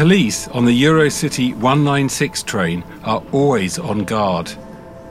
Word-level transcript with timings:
Police 0.00 0.48
on 0.48 0.64
the 0.64 0.82
Eurocity 0.82 1.54
196 1.56 2.42
train 2.44 2.82
are 3.04 3.22
always 3.32 3.78
on 3.78 4.04
guard, 4.04 4.50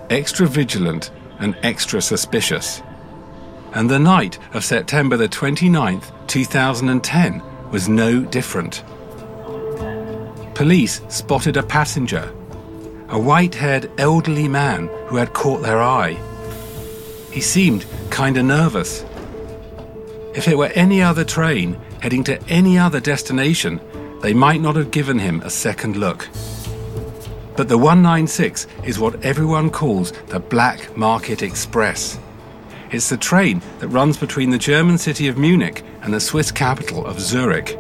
extra 0.10 0.48
vigilant 0.48 1.12
and 1.38 1.56
extra 1.62 2.02
suspicious. 2.02 2.82
And 3.74 3.88
the 3.88 4.00
night 4.00 4.40
of 4.56 4.66
September 4.66 5.16
the 5.16 5.30
29th, 5.30 6.12
2010 6.26 7.44
was 7.70 7.88
no 7.88 8.22
different. 8.22 8.84
Police 10.56 11.02
spotted 11.08 11.56
a 11.56 11.62
passenger, 11.62 12.34
a 13.10 13.20
white 13.20 13.54
haired 13.54 13.92
elderly 14.00 14.48
man 14.48 14.90
who 15.06 15.18
had 15.18 15.34
caught 15.34 15.62
their 15.62 15.84
eye. 15.84 16.18
He 17.30 17.42
seemed 17.42 17.86
kinda 18.10 18.42
nervous. 18.42 19.06
If 20.34 20.48
it 20.48 20.58
were 20.58 20.72
any 20.74 21.04
other 21.04 21.24
train 21.24 21.78
heading 22.02 22.24
to 22.24 22.42
any 22.50 22.80
other 22.80 23.00
destination, 23.00 23.80
they 24.22 24.34
might 24.34 24.62
not 24.62 24.76
have 24.76 24.92
given 24.92 25.20
him 25.20 25.42
a 25.42 25.50
second 25.50 25.96
look. 25.96 26.28
But 27.56 27.68
the 27.68 27.78
196 27.78 28.68
is 28.86 29.00
what 29.00 29.24
everyone 29.24 29.70
calls 29.70 30.12
the 30.28 30.40
Black 30.40 30.96
Market 30.96 31.42
Express. 31.42 32.18
It's 32.92 33.10
the 33.10 33.18
train 33.18 33.62
that 33.80 33.90
runs 33.90 34.18
between 34.18 34.50
the 34.50 34.58
German 34.58 34.98
city 34.98 35.28
of 35.28 35.38
Munich 35.38 35.84
and 36.02 36.14
the 36.14 36.20
Swiss 36.20 36.52
capital 36.52 37.06
of 37.06 37.20
Zurich. 37.20 37.78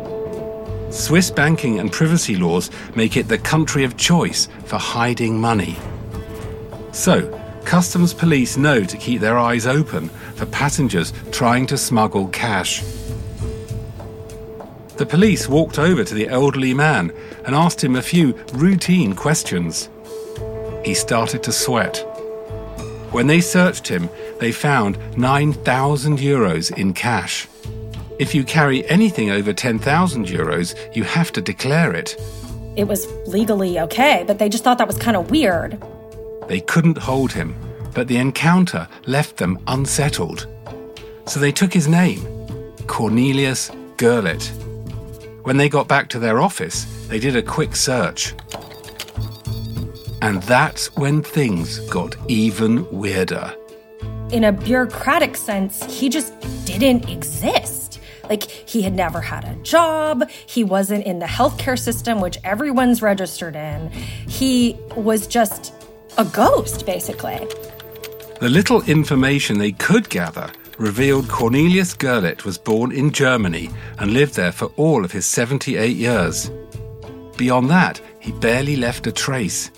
Swiss 0.91 1.31
banking 1.31 1.79
and 1.79 1.91
privacy 1.91 2.35
laws 2.35 2.69
make 2.95 3.15
it 3.15 3.27
the 3.27 3.37
country 3.37 3.83
of 3.83 3.95
choice 3.95 4.47
for 4.65 4.77
hiding 4.77 5.39
money. 5.39 5.77
So, 6.91 7.39
customs 7.63 8.13
police 8.13 8.57
know 8.57 8.83
to 8.83 8.97
keep 8.97 9.21
their 9.21 9.37
eyes 9.37 9.67
open 9.67 10.09
for 10.35 10.45
passengers 10.47 11.13
trying 11.31 11.67
to 11.67 11.77
smuggle 11.77 12.27
cash. 12.29 12.83
The 14.99 15.05
police 15.05 15.47
walked 15.47 15.79
over 15.79 16.03
to 16.03 16.13
the 16.13 16.27
elderly 16.27 16.73
man 16.73 17.13
and 17.45 17.55
asked 17.55 17.81
him 17.81 17.95
a 17.95 18.01
few 18.01 18.33
routine 18.51 19.15
questions. 19.15 19.87
He 20.83 20.93
started 20.93 21.41
to 21.43 21.53
sweat. 21.53 21.99
When 23.11 23.27
they 23.27 23.39
searched 23.39 23.87
him, 23.87 24.09
they 24.41 24.51
found 24.51 24.97
9,000 25.17 26.19
euros 26.19 26.77
in 26.77 26.93
cash. 26.93 27.47
If 28.19 28.35
you 28.35 28.43
carry 28.43 28.85
anything 28.89 29.29
over 29.29 29.53
10,000 29.53 30.27
euros, 30.27 30.75
you 30.93 31.05
have 31.05 31.31
to 31.31 31.41
declare 31.41 31.93
it. 31.95 32.21
It 32.75 32.89
was 32.89 33.07
legally 33.25 33.79
okay, 33.79 34.25
but 34.27 34.37
they 34.37 34.49
just 34.49 34.65
thought 34.65 34.79
that 34.79 34.87
was 34.87 34.97
kind 34.97 35.15
of 35.15 35.31
weird. 35.31 35.81
They 36.49 36.59
couldn't 36.59 36.97
hold 36.97 37.31
him, 37.31 37.55
but 37.93 38.09
the 38.09 38.17
encounter 38.17 38.85
left 39.05 39.37
them 39.37 39.59
unsettled. 39.67 40.45
So 41.25 41.39
they 41.39 41.53
took 41.53 41.73
his 41.73 41.87
name 41.87 42.19
Cornelius 42.87 43.71
Gurlitt. 43.95 44.68
When 45.49 45.57
they 45.57 45.67
got 45.67 45.87
back 45.87 46.09
to 46.09 46.19
their 46.19 46.39
office, 46.41 46.85
they 47.07 47.17
did 47.17 47.35
a 47.35 47.41
quick 47.41 47.75
search. 47.75 48.35
And 50.21 50.43
that's 50.43 50.95
when 50.95 51.23
things 51.23 51.79
got 51.89 52.15
even 52.27 52.87
weirder. 52.91 53.55
In 54.29 54.43
a 54.43 54.51
bureaucratic 54.51 55.35
sense, 55.35 55.83
he 55.85 56.07
just 56.07 56.39
didn't 56.65 57.09
exist. 57.09 57.99
Like, 58.29 58.43
he 58.43 58.83
had 58.83 58.93
never 58.93 59.21
had 59.21 59.43
a 59.43 59.55
job, 59.63 60.29
he 60.29 60.63
wasn't 60.63 61.07
in 61.07 61.17
the 61.17 61.25
healthcare 61.25 61.79
system, 61.79 62.21
which 62.21 62.37
everyone's 62.43 63.01
registered 63.01 63.55
in. 63.55 63.89
He 64.27 64.77
was 64.95 65.25
just 65.25 65.73
a 66.19 66.25
ghost, 66.25 66.85
basically. 66.85 67.39
The 68.39 68.49
little 68.49 68.83
information 68.83 69.57
they 69.57 69.71
could 69.71 70.09
gather 70.09 70.51
revealed 70.79 71.27
Cornelius 71.27 71.93
Gurlitt 71.93 72.45
was 72.45 72.57
born 72.57 72.91
in 72.91 73.11
Germany 73.11 73.69
and 73.99 74.13
lived 74.13 74.35
there 74.35 74.53
for 74.53 74.67
all 74.77 75.03
of 75.03 75.11
his 75.11 75.25
78 75.25 75.95
years. 75.95 76.49
Beyond 77.37 77.69
that, 77.69 78.01
he 78.19 78.31
barely 78.31 78.77
left 78.77 79.05
a 79.05 79.11
trace. 79.11 79.71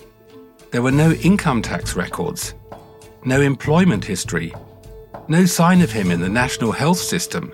There 0.70 0.82
were 0.82 0.92
no 0.92 1.12
income 1.12 1.60
tax 1.60 1.96
records, 1.96 2.54
no 3.24 3.40
employment 3.40 4.04
history, 4.04 4.54
no 5.28 5.44
sign 5.44 5.80
of 5.82 5.90
him 5.90 6.10
in 6.10 6.20
the 6.20 6.28
national 6.28 6.72
health 6.72 6.98
system. 6.98 7.52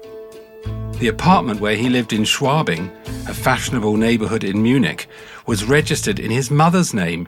The 0.98 1.08
apartment 1.08 1.60
where 1.60 1.76
he 1.76 1.88
lived 1.88 2.12
in 2.12 2.22
Schwabing, 2.22 2.90
a 3.28 3.34
fashionable 3.34 3.96
neighborhood 3.96 4.44
in 4.44 4.62
Munich, 4.62 5.06
was 5.46 5.64
registered 5.64 6.18
in 6.18 6.30
his 6.30 6.50
mother's 6.50 6.92
name 6.92 7.26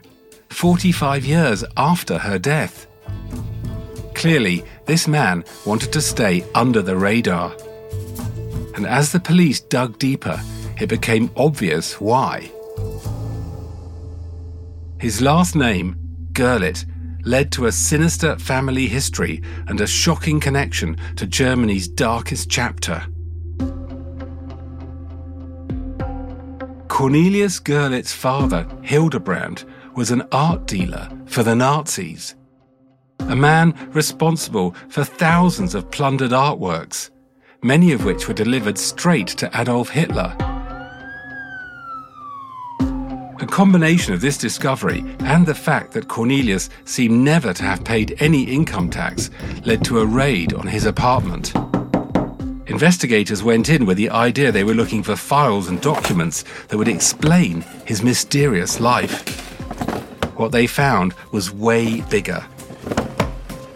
45 0.49 1.25
years 1.25 1.63
after 1.77 2.19
her 2.19 2.37
death. 2.37 2.85
Clearly, 4.21 4.63
this 4.85 5.07
man 5.07 5.43
wanted 5.65 5.91
to 5.93 5.99
stay 5.99 6.45
under 6.53 6.83
the 6.83 6.95
radar. 6.95 7.55
And 8.75 8.85
as 8.85 9.11
the 9.11 9.19
police 9.19 9.59
dug 9.59 9.97
deeper, 9.97 10.39
it 10.79 10.89
became 10.89 11.31
obvious 11.35 11.99
why. 11.99 12.51
His 14.99 15.23
last 15.23 15.55
name, 15.55 15.95
Gurlitt, 16.33 16.85
led 17.23 17.51
to 17.53 17.65
a 17.65 17.71
sinister 17.71 18.37
family 18.37 18.85
history 18.85 19.41
and 19.65 19.81
a 19.81 19.87
shocking 19.87 20.39
connection 20.39 20.97
to 21.15 21.25
Germany's 21.25 21.87
darkest 21.87 22.47
chapter. 22.47 23.03
Cornelius 26.89 27.59
Gurlitt's 27.59 28.13
father, 28.13 28.67
Hildebrand, 28.83 29.65
was 29.95 30.11
an 30.11 30.21
art 30.31 30.67
dealer 30.67 31.09
for 31.25 31.41
the 31.41 31.55
Nazis. 31.55 32.35
A 33.29 33.35
man 33.35 33.73
responsible 33.93 34.75
for 34.89 35.03
thousands 35.03 35.75
of 35.75 35.89
plundered 35.91 36.31
artworks, 36.31 37.09
many 37.63 37.91
of 37.91 38.03
which 38.03 38.27
were 38.27 38.33
delivered 38.33 38.77
straight 38.77 39.27
to 39.27 39.49
Adolf 39.53 39.89
Hitler. 39.89 40.35
A 42.79 43.47
combination 43.47 44.13
of 44.13 44.21
this 44.21 44.37
discovery 44.37 45.03
and 45.19 45.45
the 45.45 45.55
fact 45.55 45.93
that 45.93 46.07
Cornelius 46.07 46.69
seemed 46.85 47.23
never 47.23 47.53
to 47.53 47.63
have 47.63 47.83
paid 47.83 48.15
any 48.19 48.43
income 48.43 48.89
tax 48.89 49.31
led 49.65 49.83
to 49.85 49.99
a 49.99 50.05
raid 50.05 50.53
on 50.53 50.67
his 50.67 50.85
apartment. 50.85 51.53
Investigators 52.67 53.43
went 53.43 53.69
in 53.69 53.85
with 53.85 53.97
the 53.97 54.09
idea 54.11 54.51
they 54.51 54.63
were 54.63 54.73
looking 54.73 55.03
for 55.03 55.15
files 55.15 55.67
and 55.67 55.81
documents 55.81 56.45
that 56.67 56.77
would 56.77 56.87
explain 56.87 57.61
his 57.85 58.03
mysterious 58.03 58.79
life. 58.79 59.39
What 60.37 60.51
they 60.51 60.67
found 60.67 61.13
was 61.31 61.51
way 61.51 62.01
bigger. 62.01 62.45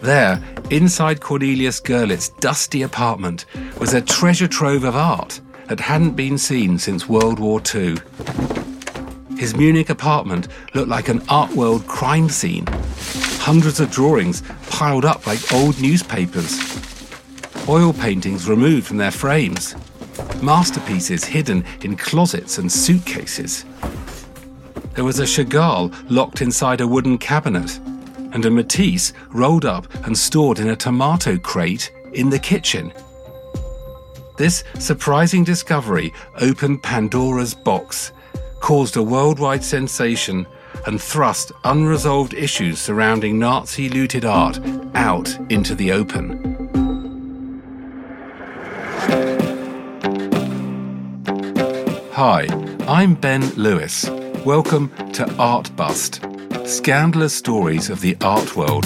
There, 0.02 0.42
inside 0.70 1.20
Cornelius 1.20 1.80
Gurlitt's 1.80 2.28
dusty 2.28 2.82
apartment, 2.82 3.46
was 3.78 3.94
a 3.94 4.00
treasure 4.00 4.48
trove 4.48 4.84
of 4.84 4.94
art 4.96 5.40
that 5.66 5.80
hadn't 5.80 6.12
been 6.12 6.38
seen 6.38 6.78
since 6.78 7.08
World 7.08 7.38
War 7.38 7.60
II. 7.74 7.96
His 9.36 9.56
Munich 9.56 9.90
apartment 9.90 10.48
looked 10.74 10.88
like 10.88 11.08
an 11.08 11.22
art 11.28 11.52
world 11.52 11.86
crime 11.86 12.28
scene. 12.28 12.66
Hundreds 13.40 13.80
of 13.80 13.90
drawings 13.90 14.42
piled 14.70 15.04
up 15.04 15.26
like 15.26 15.52
old 15.52 15.80
newspapers 15.80 16.76
oil 17.68 17.92
paintings 17.92 18.48
removed 18.48 18.86
from 18.86 18.96
their 18.96 19.10
frames, 19.10 19.74
masterpieces 20.40 21.24
hidden 21.24 21.64
in 21.82 21.96
closets 21.96 22.58
and 22.58 22.70
suitcases. 22.70 23.64
There 24.94 25.04
was 25.04 25.18
a 25.18 25.24
Chagall 25.24 25.92
locked 26.08 26.40
inside 26.40 26.80
a 26.80 26.86
wooden 26.86 27.18
cabinet, 27.18 27.78
and 28.36 28.44
a 28.44 28.50
Matisse 28.50 29.14
rolled 29.30 29.64
up 29.64 29.86
and 30.04 30.16
stored 30.16 30.58
in 30.58 30.68
a 30.68 30.76
tomato 30.76 31.38
crate 31.38 31.90
in 32.12 32.28
the 32.28 32.38
kitchen. 32.38 32.92
This 34.36 34.62
surprising 34.78 35.42
discovery 35.42 36.12
opened 36.38 36.82
Pandora's 36.82 37.54
box, 37.54 38.12
caused 38.60 38.98
a 38.98 39.02
worldwide 39.02 39.64
sensation, 39.64 40.46
and 40.86 41.00
thrust 41.00 41.50
unresolved 41.64 42.34
issues 42.34 42.78
surrounding 42.78 43.38
Nazi 43.38 43.88
looted 43.88 44.26
art 44.26 44.60
out 44.94 45.34
into 45.50 45.74
the 45.74 45.92
open. 45.92 46.68
Hi, 52.12 52.46
I'm 52.86 53.14
Ben 53.14 53.48
Lewis. 53.54 54.10
Welcome 54.44 54.90
to 55.14 55.26
Art 55.38 55.74
Bust 55.74 56.20
Scandalous 56.64 57.34
Stories 57.34 57.90
of 57.90 58.00
the 58.00 58.16
Art 58.20 58.56
World. 58.56 58.84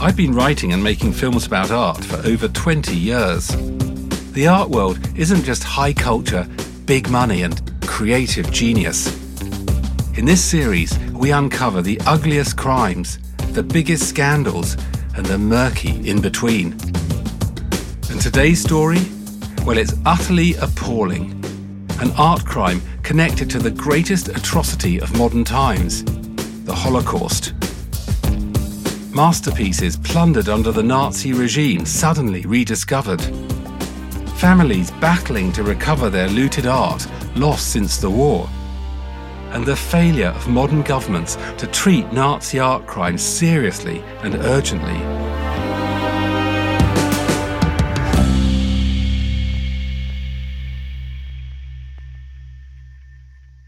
I've 0.00 0.16
been 0.16 0.34
writing 0.34 0.72
and 0.72 0.82
making 0.82 1.12
films 1.12 1.46
about 1.46 1.70
art 1.70 2.04
for 2.04 2.16
over 2.26 2.48
20 2.48 2.94
years. 2.94 3.48
The 4.32 4.46
art 4.46 4.70
world 4.70 4.98
isn't 5.16 5.44
just 5.44 5.64
high 5.64 5.92
culture, 5.92 6.46
big 6.86 7.08
money, 7.10 7.42
and 7.42 7.60
creative 7.82 8.50
genius. 8.50 9.06
In 10.16 10.26
this 10.26 10.44
series, 10.44 10.98
we 11.10 11.32
uncover 11.32 11.82
the 11.82 12.00
ugliest 12.06 12.56
crimes, 12.56 13.18
the 13.52 13.62
biggest 13.62 14.08
scandals, 14.08 14.76
and 15.22 15.30
the 15.30 15.38
murky 15.38 16.08
in 16.08 16.20
between. 16.20 16.72
And 18.10 18.20
today's 18.20 18.60
story? 18.60 18.98
Well, 19.64 19.78
it's 19.78 19.94
utterly 20.04 20.54
appalling. 20.54 21.30
An 22.00 22.10
art 22.18 22.44
crime 22.44 22.82
connected 23.04 23.48
to 23.50 23.60
the 23.60 23.70
greatest 23.70 24.28
atrocity 24.28 25.00
of 25.00 25.16
modern 25.16 25.44
times 25.44 26.02
the 26.64 26.74
Holocaust. 26.74 27.54
Masterpieces 29.14 29.96
plundered 29.96 30.48
under 30.48 30.72
the 30.72 30.82
Nazi 30.82 31.32
regime 31.32 31.86
suddenly 31.86 32.42
rediscovered. 32.42 33.22
Families 34.38 34.90
battling 34.92 35.52
to 35.52 35.62
recover 35.62 36.10
their 36.10 36.28
looted 36.28 36.66
art 36.66 37.06
lost 37.36 37.70
since 37.70 37.98
the 37.98 38.10
war. 38.10 38.48
And 39.52 39.66
the 39.66 39.76
failure 39.76 40.28
of 40.28 40.48
modern 40.48 40.82
governments 40.82 41.36
to 41.58 41.66
treat 41.66 42.10
Nazi 42.12 42.58
art 42.58 42.86
crimes 42.86 43.22
seriously 43.22 44.02
and 44.22 44.34
urgently. 44.34 44.98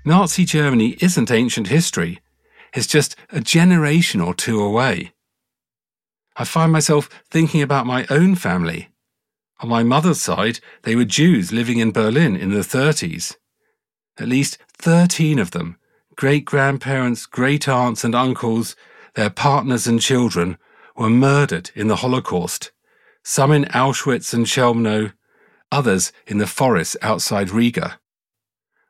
Nazi 0.06 0.44
Germany 0.44 0.96
isn't 1.00 1.30
ancient 1.30 1.68
history, 1.68 2.20
it's 2.74 2.86
just 2.86 3.16
a 3.30 3.40
generation 3.40 4.20
or 4.20 4.34
two 4.34 4.60
away. 4.60 5.12
I 6.36 6.44
find 6.44 6.72
myself 6.72 7.08
thinking 7.30 7.62
about 7.62 7.86
my 7.86 8.06
own 8.10 8.34
family. 8.34 8.88
On 9.60 9.68
my 9.68 9.82
mother's 9.82 10.20
side, 10.20 10.58
they 10.82 10.96
were 10.96 11.04
Jews 11.04 11.52
living 11.52 11.78
in 11.78 11.92
Berlin 11.92 12.36
in 12.36 12.50
the 12.50 12.60
30s. 12.60 13.36
At 14.18 14.28
least 14.28 14.58
13 14.78 15.38
of 15.38 15.50
them, 15.50 15.76
great 16.16 16.44
grandparents, 16.44 17.26
great 17.26 17.68
aunts, 17.68 18.04
and 18.04 18.14
uncles, 18.14 18.76
their 19.14 19.30
partners 19.30 19.86
and 19.86 20.00
children, 20.00 20.58
were 20.96 21.10
murdered 21.10 21.70
in 21.74 21.88
the 21.88 21.96
Holocaust, 21.96 22.70
some 23.22 23.50
in 23.50 23.64
Auschwitz 23.66 24.32
and 24.32 24.46
Chelmno, 24.46 25.12
others 25.72 26.12
in 26.26 26.38
the 26.38 26.46
forests 26.46 26.96
outside 27.02 27.50
Riga. 27.50 27.98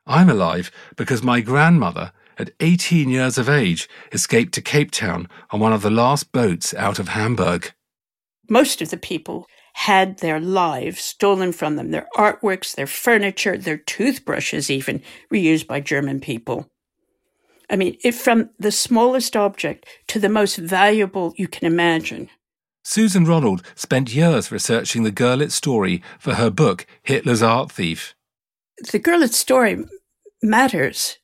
I'm 0.06 0.28
alive 0.28 0.70
because 0.96 1.22
my 1.22 1.40
grandmother 1.40 2.12
at 2.38 2.52
18 2.60 3.08
years 3.08 3.38
of 3.38 3.48
age, 3.48 3.88
escaped 4.12 4.52
to 4.54 4.62
Cape 4.62 4.90
Town 4.90 5.28
on 5.50 5.60
one 5.60 5.72
of 5.72 5.82
the 5.82 5.90
last 5.90 6.32
boats 6.32 6.74
out 6.74 6.98
of 6.98 7.08
Hamburg. 7.08 7.72
Most 8.48 8.82
of 8.82 8.90
the 8.90 8.96
people 8.96 9.46
had 9.74 10.18
their 10.18 10.40
lives 10.40 11.02
stolen 11.02 11.52
from 11.52 11.74
them, 11.76 11.90
their 11.90 12.06
artworks, 12.16 12.74
their 12.74 12.86
furniture, 12.86 13.58
their 13.58 13.76
toothbrushes, 13.76 14.70
even 14.70 15.02
reused 15.32 15.66
by 15.66 15.80
German 15.80 16.20
people. 16.20 16.70
I 17.68 17.76
mean, 17.76 17.96
if 18.04 18.16
from 18.16 18.50
the 18.58 18.70
smallest 18.70 19.36
object 19.36 19.86
to 20.08 20.20
the 20.20 20.28
most 20.28 20.56
valuable 20.56 21.34
you 21.36 21.48
can 21.48 21.66
imagine. 21.66 22.30
Susan 22.84 23.24
Ronald 23.24 23.62
spent 23.74 24.14
years 24.14 24.52
researching 24.52 25.02
the 25.02 25.10
Gurlitt 25.10 25.50
story 25.50 26.02
for 26.20 26.34
her 26.34 26.50
book, 26.50 26.86
Hitler's 27.02 27.42
Art 27.42 27.72
Thief. 27.72 28.14
The 28.92 29.00
Gurlitt 29.00 29.32
story 29.32 29.84
matters 30.40 31.18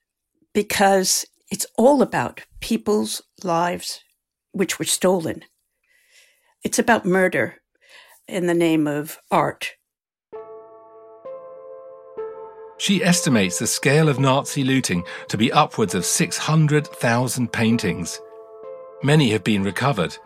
because 0.53 1.25
it's 1.53 1.67
all 1.79 2.03
about 2.03 2.41
people's 2.61 3.23
lives 3.45 4.03
which 4.51 4.79
were 4.79 4.85
stolen. 4.85 5.45
It's 6.65 6.81
about 6.81 7.07
murder 7.07 7.61
in 8.31 8.47
the 8.47 8.55
name 8.55 8.87
of 8.87 9.19
art. 9.31 9.77
She 12.79 13.05
estimates 13.05 13.59
the 13.59 13.67
scale 13.67 14.09
of 14.09 14.19
Nazi 14.19 14.65
looting 14.65 15.05
to 15.29 15.37
be 15.37 15.53
upwards 15.53 15.95
of 15.95 16.07
600,000 16.07 17.53
paintings. 17.53 18.19
Many 19.03 19.31
have 19.31 19.45
been 19.45 19.63
recovered, 19.63 20.17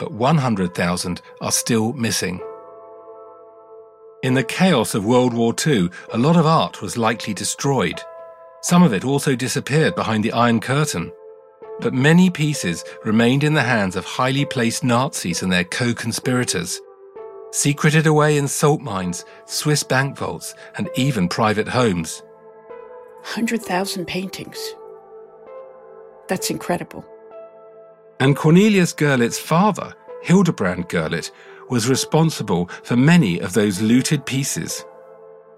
but 0.00 0.10
100,000 0.10 1.22
are 1.40 1.52
still 1.52 1.92
missing. 1.92 2.40
In 4.24 4.34
the 4.34 4.42
chaos 4.42 4.94
of 4.94 5.04
World 5.04 5.34
War 5.34 5.54
II, 5.64 5.90
a 6.12 6.18
lot 6.18 6.36
of 6.36 6.46
art 6.46 6.82
was 6.82 6.96
likely 6.96 7.34
destroyed. 7.34 8.00
Some 8.62 8.82
of 8.82 8.92
it 8.92 9.04
also 9.04 9.36
disappeared 9.36 9.94
behind 9.94 10.24
the 10.24 10.32
Iron 10.32 10.60
Curtain. 10.60 11.12
But 11.80 11.92
many 11.92 12.30
pieces 12.30 12.84
remained 13.04 13.44
in 13.44 13.54
the 13.54 13.62
hands 13.62 13.96
of 13.96 14.04
highly 14.04 14.46
placed 14.46 14.82
Nazis 14.82 15.42
and 15.42 15.52
their 15.52 15.64
co 15.64 15.92
conspirators, 15.92 16.80
secreted 17.54 18.04
away 18.04 18.36
in 18.36 18.48
salt 18.48 18.80
mines, 18.80 19.24
Swiss 19.46 19.84
bank 19.84 20.18
vaults, 20.18 20.56
and 20.76 20.90
even 20.96 21.28
private 21.28 21.68
homes. 21.68 22.20
100,000 23.22 24.04
paintings. 24.06 24.58
That's 26.28 26.50
incredible. 26.50 27.06
And 28.18 28.36
Cornelius 28.36 28.92
Gurlitt's 28.92 29.38
father, 29.38 29.94
Hildebrand 30.22 30.88
Gurlitt, 30.88 31.30
was 31.70 31.88
responsible 31.88 32.68
for 32.82 32.96
many 32.96 33.38
of 33.38 33.52
those 33.52 33.80
looted 33.80 34.26
pieces. 34.26 34.84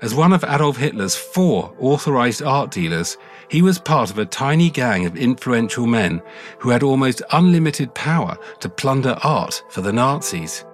As 0.02 0.14
one 0.14 0.34
of 0.34 0.44
Adolf 0.44 0.76
Hitler's 0.76 1.16
four 1.16 1.74
authorized 1.80 2.42
art 2.42 2.70
dealers, 2.70 3.16
he 3.48 3.62
was 3.62 3.78
part 3.78 4.10
of 4.10 4.18
a 4.18 4.26
tiny 4.26 4.68
gang 4.68 5.06
of 5.06 5.16
influential 5.16 5.86
men 5.86 6.20
who 6.58 6.68
had 6.68 6.82
almost 6.82 7.22
unlimited 7.32 7.94
power 7.94 8.36
to 8.60 8.68
plunder 8.68 9.16
art 9.22 9.62
for 9.70 9.80
the 9.80 9.94
Nazis. 9.94 10.66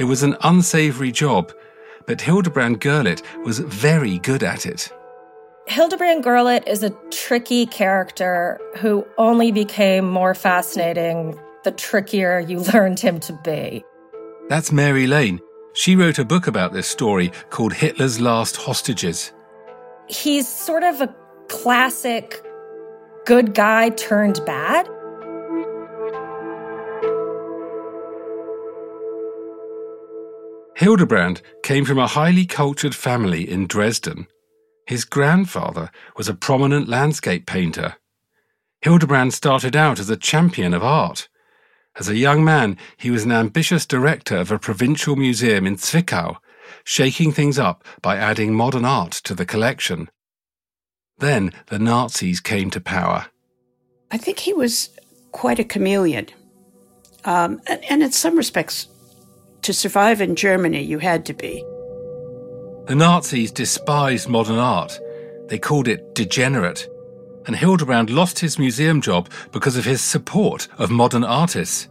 It 0.00 0.04
was 0.04 0.22
an 0.22 0.34
unsavory 0.40 1.12
job, 1.12 1.52
but 2.06 2.22
Hildebrand 2.22 2.80
Gurlitt 2.80 3.22
was 3.44 3.58
very 3.58 4.18
good 4.20 4.42
at 4.42 4.64
it. 4.64 4.90
Hildebrand 5.66 6.24
Gurlitt 6.24 6.66
is 6.66 6.82
a 6.82 6.96
tricky 7.10 7.66
character 7.66 8.58
who 8.78 9.06
only 9.18 9.52
became 9.52 10.08
more 10.08 10.34
fascinating 10.34 11.38
the 11.64 11.70
trickier 11.72 12.38
you 12.40 12.60
learned 12.72 12.98
him 12.98 13.20
to 13.20 13.38
be. 13.44 13.84
That's 14.48 14.72
Mary 14.72 15.06
Lane, 15.06 15.38
she 15.74 15.96
wrote 15.96 16.18
a 16.18 16.24
book 16.24 16.46
about 16.46 16.72
this 16.72 16.88
story 16.88 17.30
called 17.50 17.74
Hitler's 17.74 18.18
Last 18.18 18.56
Hostages. 18.56 19.32
He's 20.08 20.48
sort 20.48 20.82
of 20.82 21.02
a 21.02 21.14
classic 21.48 22.42
good 23.26 23.52
guy 23.52 23.90
turned 23.90 24.40
bad. 24.46 24.88
Hildebrand 30.80 31.42
came 31.62 31.84
from 31.84 31.98
a 31.98 32.06
highly 32.06 32.46
cultured 32.46 32.94
family 32.94 33.46
in 33.46 33.66
Dresden. 33.66 34.26
His 34.86 35.04
grandfather 35.04 35.90
was 36.16 36.26
a 36.26 36.32
prominent 36.32 36.88
landscape 36.88 37.44
painter. 37.44 37.96
Hildebrand 38.80 39.34
started 39.34 39.76
out 39.76 40.00
as 40.00 40.08
a 40.08 40.16
champion 40.16 40.72
of 40.72 40.82
art. 40.82 41.28
As 41.98 42.08
a 42.08 42.16
young 42.16 42.42
man, 42.42 42.78
he 42.96 43.10
was 43.10 43.24
an 43.24 43.30
ambitious 43.30 43.84
director 43.84 44.38
of 44.38 44.50
a 44.50 44.58
provincial 44.58 45.16
museum 45.16 45.66
in 45.66 45.76
Zwickau, 45.76 46.38
shaking 46.82 47.30
things 47.30 47.58
up 47.58 47.84
by 48.00 48.16
adding 48.16 48.54
modern 48.54 48.86
art 48.86 49.12
to 49.24 49.34
the 49.34 49.44
collection. 49.44 50.08
Then 51.18 51.52
the 51.66 51.78
Nazis 51.78 52.40
came 52.40 52.70
to 52.70 52.80
power. 52.80 53.26
I 54.10 54.16
think 54.16 54.38
he 54.38 54.54
was 54.54 54.88
quite 55.30 55.58
a 55.58 55.64
chameleon. 55.64 56.28
Um, 57.26 57.60
and, 57.66 57.84
and 57.84 58.02
in 58.02 58.12
some 58.12 58.38
respects, 58.38 58.88
to 59.62 59.72
survive 59.72 60.20
in 60.20 60.36
Germany, 60.36 60.82
you 60.82 60.98
had 60.98 61.24
to 61.26 61.34
be. 61.34 61.64
The 62.86 62.94
Nazis 62.94 63.52
despised 63.52 64.28
modern 64.28 64.58
art. 64.58 64.98
They 65.48 65.58
called 65.58 65.88
it 65.88 66.14
degenerate 66.14 66.88
and 67.46 67.56
Hildebrand 67.56 68.10
lost 68.10 68.38
his 68.38 68.58
museum 68.58 69.00
job 69.00 69.28
because 69.52 69.76
of 69.76 69.84
his 69.84 70.00
support 70.00 70.68
of 70.78 70.90
modern 70.90 71.24
artists. 71.24 71.88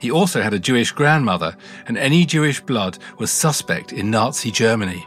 He 0.00 0.10
also 0.10 0.42
had 0.42 0.54
a 0.54 0.58
Jewish 0.58 0.90
grandmother, 0.90 1.56
and 1.86 1.96
any 1.96 2.26
Jewish 2.26 2.60
blood 2.60 2.98
was 3.18 3.30
suspect 3.30 3.92
in 3.92 4.10
Nazi 4.10 4.50
Germany. 4.50 5.06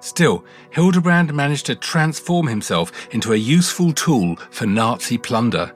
Still, 0.00 0.44
Hildebrand 0.70 1.34
managed 1.34 1.66
to 1.66 1.74
transform 1.74 2.46
himself 2.46 3.12
into 3.12 3.34
a 3.34 3.36
useful 3.36 3.92
tool 3.92 4.36
for 4.50 4.64
Nazi 4.64 5.18
plunder. 5.18 5.74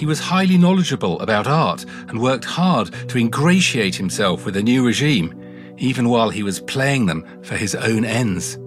He 0.00 0.06
was 0.06 0.18
highly 0.18 0.56
knowledgeable 0.56 1.20
about 1.20 1.46
art 1.46 1.84
and 2.08 2.22
worked 2.22 2.46
hard 2.46 2.90
to 3.10 3.18
ingratiate 3.18 3.94
himself 3.94 4.46
with 4.46 4.54
the 4.54 4.62
new 4.62 4.82
regime, 4.82 5.38
even 5.76 6.08
while 6.08 6.30
he 6.30 6.42
was 6.42 6.58
playing 6.60 7.04
them 7.04 7.22
for 7.42 7.54
his 7.54 7.74
own 7.74 8.06
ends. 8.06 8.58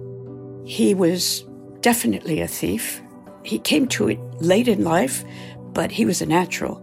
He 0.64 0.94
was 0.94 1.44
definitely 1.80 2.40
a 2.40 2.46
thief. 2.46 3.02
He 3.42 3.58
came 3.58 3.88
to 3.88 4.10
it 4.10 4.20
late 4.40 4.68
in 4.68 4.84
life, 4.84 5.24
but 5.72 5.90
he 5.90 6.06
was 6.06 6.22
a 6.22 6.26
natural. 6.26 6.80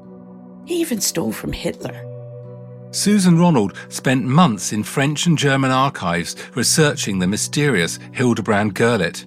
He 0.65 0.81
even 0.81 0.99
stole 0.99 1.31
from 1.31 1.53
Hitler. 1.53 1.95
Susan 2.91 3.39
Ronald 3.39 3.77
spent 3.87 4.25
months 4.25 4.73
in 4.73 4.83
French 4.83 5.27
and 5.27 5.37
German 5.37 5.71
archives 5.71 6.35
researching 6.55 7.19
the 7.19 7.27
mysterious 7.27 7.99
Hildebrand 8.11 8.75
Gurlitt. 8.75 9.25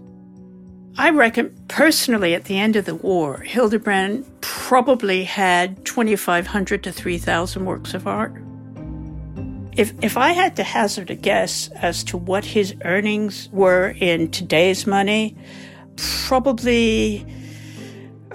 I 0.97 1.11
reckon 1.11 1.55
personally 1.69 2.35
at 2.35 2.45
the 2.45 2.59
end 2.59 2.77
of 2.77 2.85
the 2.85 2.95
war, 2.95 3.39
Hildebrand 3.41 4.25
probably 4.41 5.25
had 5.25 5.85
2,500 5.85 6.85
to 6.85 6.93
3,000 6.93 7.65
works 7.65 7.95
of 7.95 8.07
art. 8.07 8.33
If, 9.77 9.93
if 10.03 10.17
I 10.17 10.31
had 10.31 10.55
to 10.57 10.63
hazard 10.63 11.11
a 11.11 11.17
guess 11.17 11.69
as 11.75 12.05
to 12.05 12.17
what 12.17 12.45
his 12.45 12.77
earnings 12.85 13.49
were 13.51 13.95
in 13.99 14.31
today's 14.31 14.87
money, 14.87 15.37
probably 15.97 17.27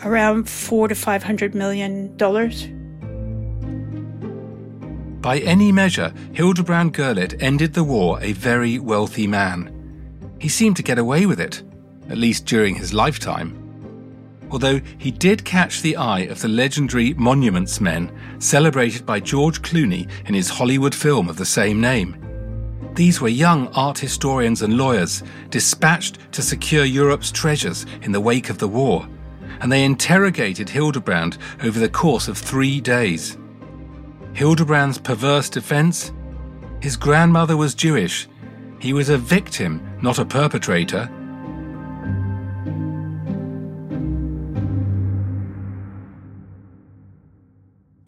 around 0.04 0.50
four 0.50 0.88
to 0.88 0.96
five 0.96 1.24
hundred 1.24 1.56
million 1.56 2.16
dollars. 2.18 2.68
By 5.22 5.40
any 5.40 5.72
measure, 5.72 6.14
Hildebrand 6.34 6.94
Gurlitt 6.94 7.42
ended 7.42 7.74
the 7.74 7.84
war 7.84 8.20
a 8.22 8.34
very 8.34 8.80
wealthy 8.80 9.28
man. 9.28 9.76
He 10.40 10.48
seemed 10.48 10.78
to 10.78 10.84
get 10.84 10.98
away 10.98 11.26
with 11.26 11.40
it, 11.40 11.62
at 12.10 12.18
least 12.18 12.46
during 12.46 12.76
his 12.76 12.94
lifetime. 12.94 13.56
Although 14.52 14.82
he 14.98 15.12
did 15.12 15.46
catch 15.46 15.82
the 15.82 15.96
eye 15.96 16.22
of 16.22 16.42
the 16.42 16.48
legendary 16.48 17.14
Monuments 17.14 17.80
Men, 17.80 18.12
celebrated 18.40 19.06
by 19.06 19.20
George 19.20 19.62
Clooney 19.62 20.10
in 20.26 20.34
his 20.34 20.50
Hollywood 20.50 20.96
film 20.96 21.30
of 21.30 21.38
the 21.38 21.46
same 21.46 21.80
name. 21.80 22.16
These 22.96 23.22
were 23.22 23.30
young 23.30 23.68
art 23.70 24.00
historians 24.00 24.62
and 24.62 24.78
lawyers 24.78 25.24
dispatched 25.50 26.18
to 26.34 26.42
secure 26.42 26.84
Europe's 26.84 27.32
treasures 27.32 27.86
in 28.02 28.12
the 28.12 28.20
wake 28.20 28.50
of 28.50 28.58
the 28.58 28.68
war, 28.68 29.08
and 29.62 29.72
they 29.72 29.86
interrogated 29.86 30.70
Hildebrand 30.70 31.38
over 31.64 31.80
the 31.80 31.90
course 31.90 32.28
of 32.28 32.38
three 32.38 32.82
days. 32.82 33.38
Hildebrand's 34.34 34.98
perverse 34.98 35.50
defense? 35.50 36.12
His 36.82 36.98
grandmother 36.98 37.56
was 37.56 37.76
Jewish. 37.76 38.28
He 38.80 38.94
was 38.94 39.10
a 39.10 39.18
victim, 39.18 39.98
not 40.02 40.20
a 40.20 40.26
perpetrator. 40.26 41.10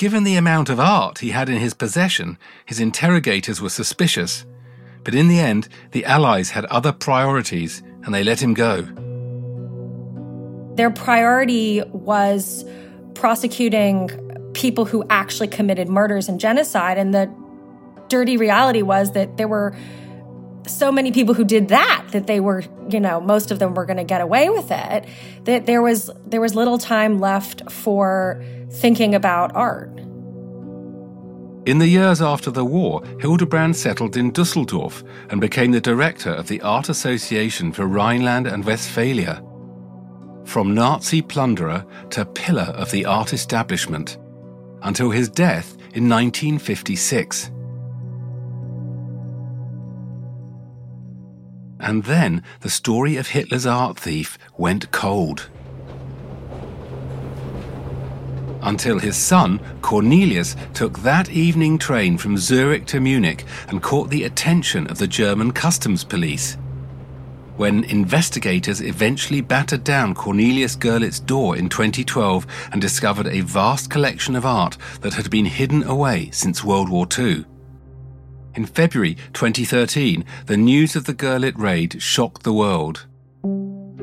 Given 0.01 0.23
the 0.23 0.35
amount 0.35 0.71
of 0.71 0.79
art 0.79 1.19
he 1.19 1.29
had 1.29 1.47
in 1.47 1.57
his 1.57 1.75
possession, 1.75 2.39
his 2.65 2.79
interrogators 2.79 3.61
were 3.61 3.69
suspicious. 3.69 4.47
But 5.03 5.13
in 5.13 5.27
the 5.27 5.39
end, 5.39 5.67
the 5.91 6.05
Allies 6.05 6.49
had 6.49 6.65
other 6.65 6.91
priorities 6.91 7.83
and 8.03 8.11
they 8.11 8.23
let 8.23 8.41
him 8.41 8.55
go. 8.55 8.81
Their 10.73 10.89
priority 10.89 11.83
was 11.91 12.65
prosecuting 13.13 14.09
people 14.53 14.85
who 14.85 15.05
actually 15.11 15.49
committed 15.49 15.87
murders 15.87 16.27
and 16.27 16.39
genocide. 16.39 16.97
And 16.97 17.13
the 17.13 17.31
dirty 18.07 18.37
reality 18.37 18.81
was 18.81 19.11
that 19.11 19.37
there 19.37 19.47
were 19.47 19.71
so 20.67 20.91
many 20.91 21.11
people 21.11 21.33
who 21.33 21.43
did 21.43 21.69
that 21.69 22.05
that 22.11 22.27
they 22.27 22.39
were 22.39 22.63
you 22.89 22.99
know 22.99 23.19
most 23.19 23.51
of 23.51 23.59
them 23.59 23.73
were 23.73 23.85
going 23.85 23.97
to 23.97 24.03
get 24.03 24.21
away 24.21 24.49
with 24.49 24.71
it 24.71 25.05
that 25.43 25.65
there 25.65 25.81
was 25.81 26.09
there 26.25 26.41
was 26.41 26.55
little 26.55 26.77
time 26.77 27.19
left 27.19 27.69
for 27.71 28.43
thinking 28.69 29.15
about 29.15 29.53
art 29.55 29.89
in 31.65 31.77
the 31.77 31.87
years 31.87 32.21
after 32.21 32.51
the 32.51 32.65
war 32.65 33.03
hildebrand 33.19 33.75
settled 33.75 34.15
in 34.17 34.31
dusseldorf 34.31 35.03
and 35.29 35.41
became 35.41 35.71
the 35.71 35.81
director 35.81 36.31
of 36.31 36.47
the 36.47 36.61
art 36.61 36.89
association 36.89 37.71
for 37.71 37.85
rhineland 37.85 38.47
and 38.47 38.65
westphalia 38.65 39.43
from 40.45 40.73
nazi 40.73 41.21
plunderer 41.21 41.85
to 42.09 42.25
pillar 42.25 42.73
of 42.75 42.91
the 42.91 43.05
art 43.05 43.33
establishment 43.33 44.17
until 44.83 45.09
his 45.09 45.29
death 45.29 45.73
in 45.93 46.07
1956. 46.09 47.51
And 51.81 52.03
then 52.03 52.43
the 52.61 52.69
story 52.69 53.17
of 53.17 53.29
Hitler's 53.29 53.65
art 53.65 53.97
thief 53.99 54.37
went 54.57 54.91
cold. 54.91 55.49
Until 58.61 58.99
his 58.99 59.17
son, 59.17 59.59
Cornelius, 59.81 60.55
took 60.75 60.99
that 60.99 61.29
evening 61.31 61.79
train 61.79 62.17
from 62.19 62.37
Zurich 62.37 62.85
to 62.87 62.99
Munich 62.99 63.43
and 63.67 63.81
caught 63.81 64.11
the 64.11 64.23
attention 64.23 64.85
of 64.87 64.99
the 64.99 65.07
German 65.07 65.51
customs 65.51 66.03
police 66.03 66.57
when 67.57 67.83
investigators 67.83 68.81
eventually 68.81 69.39
battered 69.39 69.83
down 69.83 70.15
Cornelius 70.15 70.75
Gurlitt's 70.75 71.19
door 71.19 71.55
in 71.55 71.69
2012 71.69 72.47
and 72.71 72.81
discovered 72.81 73.27
a 73.27 73.41
vast 73.41 73.89
collection 73.91 74.35
of 74.35 74.47
art 74.47 74.77
that 75.01 75.13
had 75.13 75.29
been 75.29 75.45
hidden 75.45 75.83
away 75.83 76.31
since 76.31 76.63
World 76.63 76.89
War 76.89 77.05
II. 77.15 77.45
In 78.53 78.65
February 78.65 79.15
2013, 79.33 80.25
the 80.47 80.57
news 80.57 80.95
of 80.97 81.05
the 81.05 81.13
Gurlitt 81.13 81.57
raid 81.57 82.01
shocked 82.01 82.43
the 82.43 82.51
world. 82.51 83.05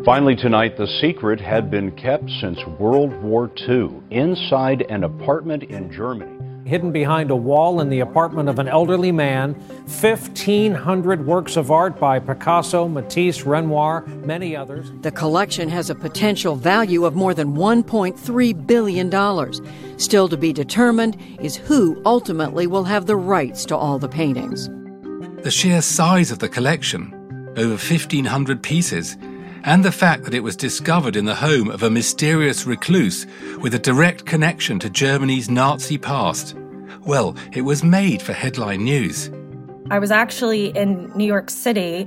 Finally, 0.04 0.36
tonight, 0.36 0.78
the 0.78 0.86
secret 1.02 1.38
had 1.38 1.70
been 1.70 1.90
kept 1.92 2.30
since 2.40 2.58
World 2.78 3.12
War 3.22 3.50
II 3.68 3.90
inside 4.10 4.82
an 4.88 5.04
apartment 5.04 5.64
in 5.64 5.92
Germany 5.92 6.37
hidden 6.68 6.92
behind 6.92 7.30
a 7.30 7.36
wall 7.36 7.80
in 7.80 7.88
the 7.88 8.00
apartment 8.00 8.48
of 8.48 8.58
an 8.58 8.68
elderly 8.68 9.10
man, 9.10 9.54
1,500 9.54 11.26
works 11.26 11.56
of 11.56 11.70
art 11.70 11.98
by 11.98 12.18
Picasso, 12.18 12.86
Matisse, 12.86 13.44
Renoir, 13.44 14.06
many 14.24 14.54
others. 14.54 14.92
The 15.00 15.10
collection 15.10 15.68
has 15.70 15.88
a 15.88 15.94
potential 15.94 16.54
value 16.54 17.06
of 17.06 17.16
more 17.16 17.32
than 17.32 17.56
$1.3 17.56 18.66
billion. 18.66 19.98
Still 19.98 20.28
to 20.28 20.36
be 20.36 20.52
determined 20.52 21.16
is 21.40 21.56
who 21.56 22.00
ultimately 22.04 22.66
will 22.66 22.84
have 22.84 23.06
the 23.06 23.16
rights 23.16 23.64
to 23.64 23.76
all 23.76 23.98
the 23.98 24.08
paintings. 24.08 24.68
The 25.42 25.50
sheer 25.50 25.80
size 25.80 26.30
of 26.30 26.40
the 26.40 26.48
collection, 26.48 27.14
over 27.56 27.70
1,500 27.70 28.62
pieces, 28.62 29.16
and 29.64 29.84
the 29.84 29.92
fact 29.92 30.24
that 30.24 30.34
it 30.34 30.42
was 30.42 30.56
discovered 30.56 31.16
in 31.16 31.24
the 31.24 31.34
home 31.34 31.70
of 31.70 31.82
a 31.82 31.90
mysterious 31.90 32.66
recluse 32.66 33.26
with 33.60 33.74
a 33.74 33.78
direct 33.78 34.24
connection 34.24 34.78
to 34.78 34.90
Germany's 34.90 35.50
Nazi 35.50 35.98
past. 35.98 36.54
Well, 37.08 37.34
it 37.54 37.62
was 37.62 37.82
made 37.82 38.20
for 38.20 38.34
headline 38.34 38.84
news. 38.84 39.30
I 39.90 39.98
was 39.98 40.10
actually 40.10 40.66
in 40.76 41.10
New 41.16 41.24
York 41.24 41.48
City 41.48 42.06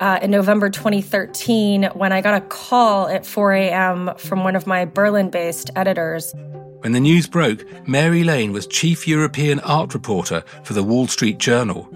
uh, 0.00 0.18
in 0.20 0.32
November 0.32 0.68
2013 0.68 1.84
when 1.94 2.12
I 2.12 2.20
got 2.20 2.34
a 2.34 2.40
call 2.40 3.06
at 3.06 3.24
4 3.24 3.52
a.m. 3.52 4.10
from 4.18 4.42
one 4.42 4.56
of 4.56 4.66
my 4.66 4.86
Berlin 4.86 5.30
based 5.30 5.70
editors. 5.76 6.34
When 6.80 6.90
the 6.90 6.98
news 6.98 7.28
broke, 7.28 7.64
Mary 7.86 8.24
Lane 8.24 8.52
was 8.52 8.66
chief 8.66 9.06
European 9.06 9.60
art 9.60 9.94
reporter 9.94 10.42
for 10.64 10.72
the 10.72 10.82
Wall 10.82 11.06
Street 11.06 11.38
Journal. 11.38 11.88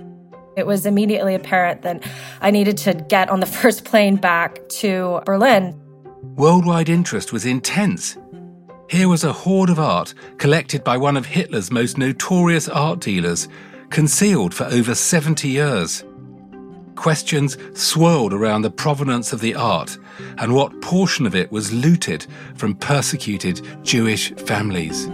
It 0.57 0.69
was 0.69 0.87
immediately 0.87 1.35
apparent 1.35 1.83
that 1.83 2.05
I 2.41 2.53
needed 2.53 2.77
to 2.79 2.95
get 2.95 3.31
on 3.31 3.41
the 3.41 3.47
first 3.61 3.85
plane 3.85 4.15
back 4.15 4.61
to 4.81 5.23
Berlin. 5.27 5.75
Worldwide 6.37 6.89
interest 6.89 7.33
was 7.33 7.45
intense. 7.45 8.17
Here 8.89 9.09
was 9.09 9.25
a 9.25 9.33
hoard 9.33 9.71
of 9.71 9.79
art 9.79 10.13
collected 10.37 10.85
by 10.85 10.99
one 10.99 11.17
of 11.17 11.25
Hitler's 11.25 11.71
most 11.71 11.97
notorious 11.97 12.69
art 12.69 13.01
dealers, 13.01 13.49
concealed 13.89 14.53
for 14.53 14.65
over 14.65 14.95
70 14.95 15.49
years. 15.49 16.05
Questions 16.95 17.57
swirled 17.73 18.35
around 18.35 18.63
the 18.63 18.71
provenance 18.71 19.33
of 19.33 19.41
the 19.41 19.55
art 19.55 19.97
and 20.39 20.55
what 20.55 20.83
portion 20.83 21.27
of 21.27 21.35
it 21.35 21.51
was 21.51 21.73
looted 21.73 22.27
from 22.57 22.75
persecuted 22.75 23.67
Jewish 23.83 24.33
families. 24.35 25.07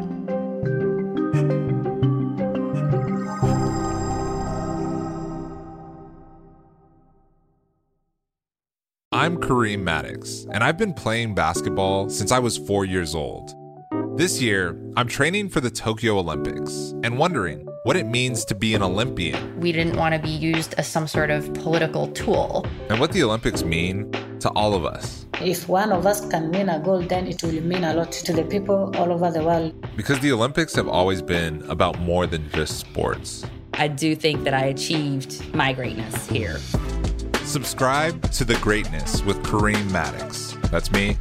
I'm 9.12 9.37
Kareem 9.39 9.83
Maddox, 9.83 10.47
and 10.50 10.65
I've 10.65 10.79
been 10.79 10.95
playing 10.95 11.35
basketball 11.35 12.09
since 12.11 12.33
I 12.33 12.39
was 12.41 12.57
four 12.57 12.85
years 12.85 13.15
old. 13.15 13.55
This 14.21 14.39
year, 14.43 14.79
I'm 14.99 15.09
training 15.09 15.49
for 15.49 15.62
the 15.62 15.71
Tokyo 15.71 16.19
Olympics 16.19 16.93
and 17.03 17.17
wondering 17.17 17.67
what 17.85 17.97
it 17.97 18.05
means 18.05 18.45
to 18.45 18.55
be 18.55 18.75
an 18.75 18.83
Olympian. 18.83 19.59
We 19.59 19.73
didn't 19.73 19.97
want 19.97 20.15
to 20.15 20.21
be 20.21 20.29
used 20.29 20.75
as 20.75 20.87
some 20.87 21.09
sort 21.09 21.31
of 21.31 21.50
political 21.55 22.07
tool. 22.09 22.67
And 22.91 23.00
what 23.00 23.12
the 23.12 23.23
Olympics 23.23 23.65
mean 23.65 24.12
to 24.41 24.50
all 24.50 24.75
of 24.75 24.85
us. 24.85 25.25
If 25.41 25.71
one 25.71 25.91
of 25.91 26.05
us 26.05 26.21
can 26.29 26.53
win 26.53 26.69
a 26.69 26.79
gold, 26.79 27.09
then 27.09 27.29
it 27.29 27.43
will 27.43 27.62
mean 27.62 27.83
a 27.83 27.95
lot 27.95 28.12
to 28.12 28.35
the 28.35 28.45
people 28.45 28.95
all 28.99 29.11
over 29.11 29.31
the 29.31 29.43
world. 29.43 29.73
Because 29.97 30.21
the 30.21 30.33
Olympics 30.33 30.75
have 30.75 30.87
always 30.87 31.23
been 31.23 31.62
about 31.71 31.99
more 32.00 32.27
than 32.27 32.47
just 32.50 32.79
sports. 32.79 33.47
I 33.73 33.89
do 33.89 34.15
think 34.15 34.45
that 34.45 34.53
I 34.53 34.67
achieved 34.67 35.55
my 35.55 35.73
greatness 35.73 36.29
here. 36.29 36.61
Subscribe 37.50 38.30
to 38.30 38.45
The 38.45 38.54
Greatness 38.59 39.25
with 39.25 39.42
Kareem 39.42 39.90
Maddox. 39.90 40.57
That's 40.71 40.92
me. 40.92 41.16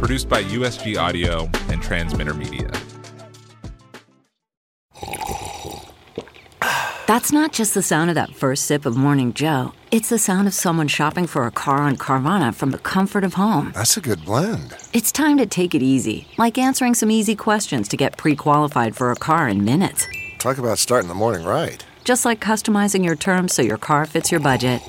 Produced 0.00 0.28
by 0.28 0.42
USG 0.42 0.98
Audio 0.98 1.48
and 1.68 1.80
Transmitter 1.80 2.34
Media. 2.34 2.68
That's 7.06 7.30
not 7.30 7.52
just 7.52 7.74
the 7.74 7.82
sound 7.82 8.10
of 8.10 8.16
that 8.16 8.34
first 8.34 8.64
sip 8.64 8.84
of 8.84 8.96
Morning 8.96 9.32
Joe. 9.32 9.72
It's 9.92 10.08
the 10.08 10.18
sound 10.18 10.48
of 10.48 10.54
someone 10.54 10.88
shopping 10.88 11.28
for 11.28 11.46
a 11.46 11.52
car 11.52 11.76
on 11.82 11.96
Carvana 11.96 12.52
from 12.52 12.72
the 12.72 12.78
comfort 12.78 13.22
of 13.22 13.34
home. 13.34 13.70
That's 13.72 13.96
a 13.96 14.00
good 14.00 14.24
blend. 14.24 14.76
It's 14.92 15.12
time 15.12 15.38
to 15.38 15.46
take 15.46 15.76
it 15.76 15.82
easy, 15.82 16.26
like 16.36 16.58
answering 16.58 16.94
some 16.94 17.12
easy 17.12 17.36
questions 17.36 17.86
to 17.90 17.96
get 17.96 18.16
pre 18.16 18.34
qualified 18.34 18.96
for 18.96 19.12
a 19.12 19.16
car 19.16 19.48
in 19.48 19.64
minutes. 19.64 20.08
Talk 20.40 20.58
about 20.58 20.78
starting 20.78 21.06
the 21.06 21.14
morning 21.14 21.46
right. 21.46 21.86
Just 22.02 22.24
like 22.24 22.40
customizing 22.40 23.04
your 23.04 23.14
terms 23.14 23.54
so 23.54 23.62
your 23.62 23.78
car 23.78 24.04
fits 24.04 24.32
your 24.32 24.40
budget. 24.40 24.82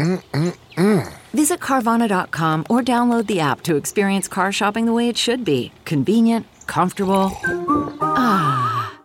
Mm-mm-mm. 0.00 1.12
Visit 1.34 1.60
Carvana.com 1.60 2.66
or 2.70 2.80
download 2.80 3.26
the 3.26 3.40
app 3.40 3.60
to 3.62 3.76
experience 3.76 4.28
car 4.28 4.50
shopping 4.50 4.86
the 4.86 4.94
way 4.94 5.08
it 5.08 5.18
should 5.18 5.44
be 5.44 5.72
convenient, 5.84 6.46
comfortable. 6.66 7.30
Ah. 8.00 8.98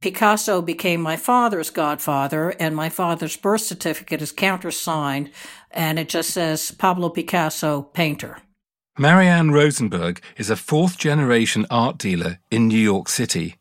Picasso 0.00 0.60
became 0.62 1.00
my 1.00 1.16
father's 1.16 1.70
godfather, 1.70 2.50
and 2.58 2.74
my 2.74 2.88
father's 2.88 3.36
birth 3.36 3.60
certificate 3.60 4.20
is 4.20 4.32
countersigned, 4.32 5.30
and 5.70 5.96
it 5.96 6.08
just 6.08 6.30
says 6.30 6.72
Pablo 6.72 7.08
Picasso, 7.08 7.82
painter. 7.82 8.38
Marianne 8.98 9.52
Rosenberg 9.52 10.20
is 10.36 10.50
a 10.50 10.56
fourth 10.56 10.98
generation 10.98 11.66
art 11.70 11.98
dealer 11.98 12.40
in 12.50 12.66
New 12.66 12.80
York 12.80 13.08
City. 13.08 13.54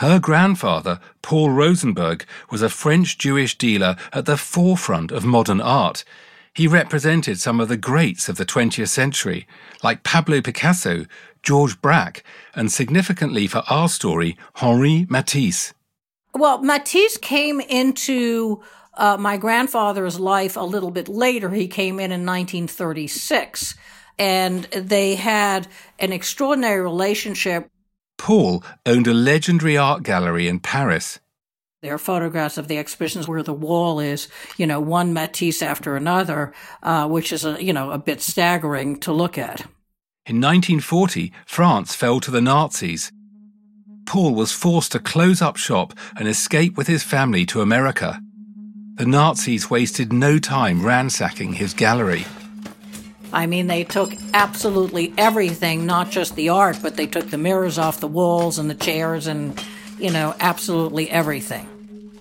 Her 0.00 0.18
grandfather, 0.18 0.98
Paul 1.20 1.50
Rosenberg, 1.50 2.24
was 2.50 2.62
a 2.62 2.70
French 2.70 3.18
Jewish 3.18 3.58
dealer 3.58 3.96
at 4.14 4.24
the 4.24 4.38
forefront 4.38 5.12
of 5.12 5.26
modern 5.26 5.60
art. 5.60 6.04
He 6.54 6.66
represented 6.66 7.38
some 7.38 7.60
of 7.60 7.68
the 7.68 7.76
greats 7.76 8.26
of 8.26 8.38
the 8.38 8.46
20th 8.46 8.88
century, 8.88 9.46
like 9.82 10.02
Pablo 10.02 10.40
Picasso, 10.40 11.04
George 11.42 11.82
Braque, 11.82 12.24
and 12.54 12.72
significantly 12.72 13.46
for 13.46 13.62
our 13.68 13.90
story, 13.90 14.38
Henri 14.54 15.06
Matisse. 15.10 15.74
Well, 16.34 16.62
Matisse 16.62 17.18
came 17.18 17.60
into 17.60 18.62
uh, 18.96 19.18
my 19.18 19.36
grandfather's 19.36 20.18
life 20.18 20.56
a 20.56 20.60
little 20.60 20.90
bit 20.90 21.08
later. 21.08 21.50
He 21.50 21.68
came 21.68 22.00
in 22.00 22.10
in 22.10 22.24
1936, 22.24 23.74
and 24.18 24.64
they 24.64 25.16
had 25.16 25.68
an 25.98 26.10
extraordinary 26.10 26.80
relationship. 26.80 27.70
Paul 28.20 28.62
owned 28.84 29.06
a 29.06 29.14
legendary 29.14 29.78
art 29.78 30.02
gallery 30.02 30.46
in 30.46 30.60
Paris. 30.60 31.20
There 31.80 31.94
are 31.94 31.98
photographs 31.98 32.58
of 32.58 32.68
the 32.68 32.76
exhibitions 32.76 33.26
where 33.26 33.42
the 33.42 33.54
wall 33.54 33.98
is, 33.98 34.28
you 34.58 34.66
know, 34.66 34.78
one 34.78 35.14
Matisse 35.14 35.62
after 35.62 35.96
another, 35.96 36.52
uh, 36.82 37.08
which 37.08 37.32
is, 37.32 37.46
a, 37.46 37.64
you 37.64 37.72
know, 37.72 37.90
a 37.90 37.98
bit 37.98 38.20
staggering 38.20 39.00
to 39.00 39.10
look 39.10 39.38
at. 39.38 39.62
In 40.26 40.36
1940, 40.36 41.32
France 41.46 41.94
fell 41.94 42.20
to 42.20 42.30
the 42.30 42.42
Nazis. 42.42 43.10
Paul 44.04 44.34
was 44.34 44.52
forced 44.52 44.92
to 44.92 44.98
close 44.98 45.40
up 45.40 45.56
shop 45.56 45.94
and 46.14 46.28
escape 46.28 46.76
with 46.76 46.88
his 46.88 47.02
family 47.02 47.46
to 47.46 47.62
America. 47.62 48.20
The 48.96 49.06
Nazis 49.06 49.70
wasted 49.70 50.12
no 50.12 50.38
time 50.38 50.84
ransacking 50.84 51.54
his 51.54 51.72
gallery. 51.72 52.26
I 53.32 53.46
mean, 53.46 53.68
they 53.68 53.84
took 53.84 54.12
absolutely 54.34 55.12
everything, 55.16 55.86
not 55.86 56.10
just 56.10 56.34
the 56.34 56.48
art, 56.48 56.78
but 56.82 56.96
they 56.96 57.06
took 57.06 57.30
the 57.30 57.38
mirrors 57.38 57.78
off 57.78 58.00
the 58.00 58.08
walls 58.08 58.58
and 58.58 58.68
the 58.68 58.74
chairs 58.74 59.26
and, 59.26 59.62
you 59.98 60.10
know, 60.10 60.34
absolutely 60.40 61.08
everything. 61.10 61.68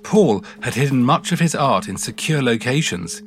Paul 0.04 0.44
had 0.62 0.76
hidden 0.76 1.04
much 1.04 1.32
of 1.32 1.40
his 1.40 1.56
art 1.56 1.88
in 1.88 1.98
secure 1.98 2.42
locations, 2.42 3.22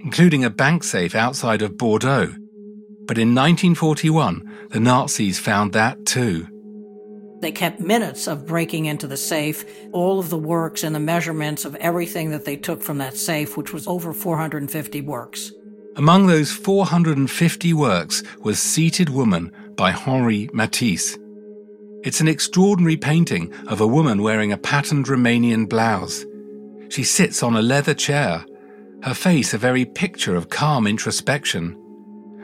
including 0.00 0.44
a 0.44 0.50
bank 0.50 0.84
safe 0.84 1.14
outside 1.14 1.62
of 1.62 1.76
Bordeaux. 1.76 2.34
But 3.06 3.18
in 3.18 3.34
1941, 3.34 4.68
the 4.70 4.80
Nazis 4.80 5.38
found 5.38 5.72
that 5.72 6.06
too. 6.06 6.48
They 7.40 7.52
kept 7.52 7.78
minutes 7.78 8.26
of 8.26 8.46
breaking 8.46 8.86
into 8.86 9.06
the 9.06 9.18
safe, 9.18 9.64
all 9.92 10.18
of 10.18 10.30
the 10.30 10.38
works 10.38 10.82
and 10.82 10.94
the 10.94 11.00
measurements 11.00 11.64
of 11.64 11.74
everything 11.76 12.30
that 12.30 12.46
they 12.46 12.56
took 12.56 12.82
from 12.82 12.98
that 12.98 13.16
safe, 13.16 13.56
which 13.56 13.72
was 13.72 13.86
over 13.86 14.14
450 14.14 15.00
works. 15.02 15.52
Among 15.96 16.26
those 16.26 16.50
450 16.50 17.72
works 17.72 18.24
was 18.40 18.58
Seated 18.58 19.10
Woman 19.10 19.52
by 19.76 19.92
Henri 19.92 20.50
Matisse. 20.52 21.16
It's 22.02 22.20
an 22.20 22.26
extraordinary 22.26 22.96
painting 22.96 23.52
of 23.68 23.80
a 23.80 23.86
woman 23.86 24.20
wearing 24.20 24.50
a 24.50 24.56
patterned 24.56 25.06
Romanian 25.06 25.68
blouse. 25.68 26.24
She 26.88 27.04
sits 27.04 27.44
on 27.44 27.54
a 27.54 27.62
leather 27.62 27.94
chair, 27.94 28.44
her 29.04 29.14
face 29.14 29.54
a 29.54 29.58
very 29.58 29.84
picture 29.84 30.34
of 30.34 30.48
calm 30.48 30.88
introspection. 30.88 31.78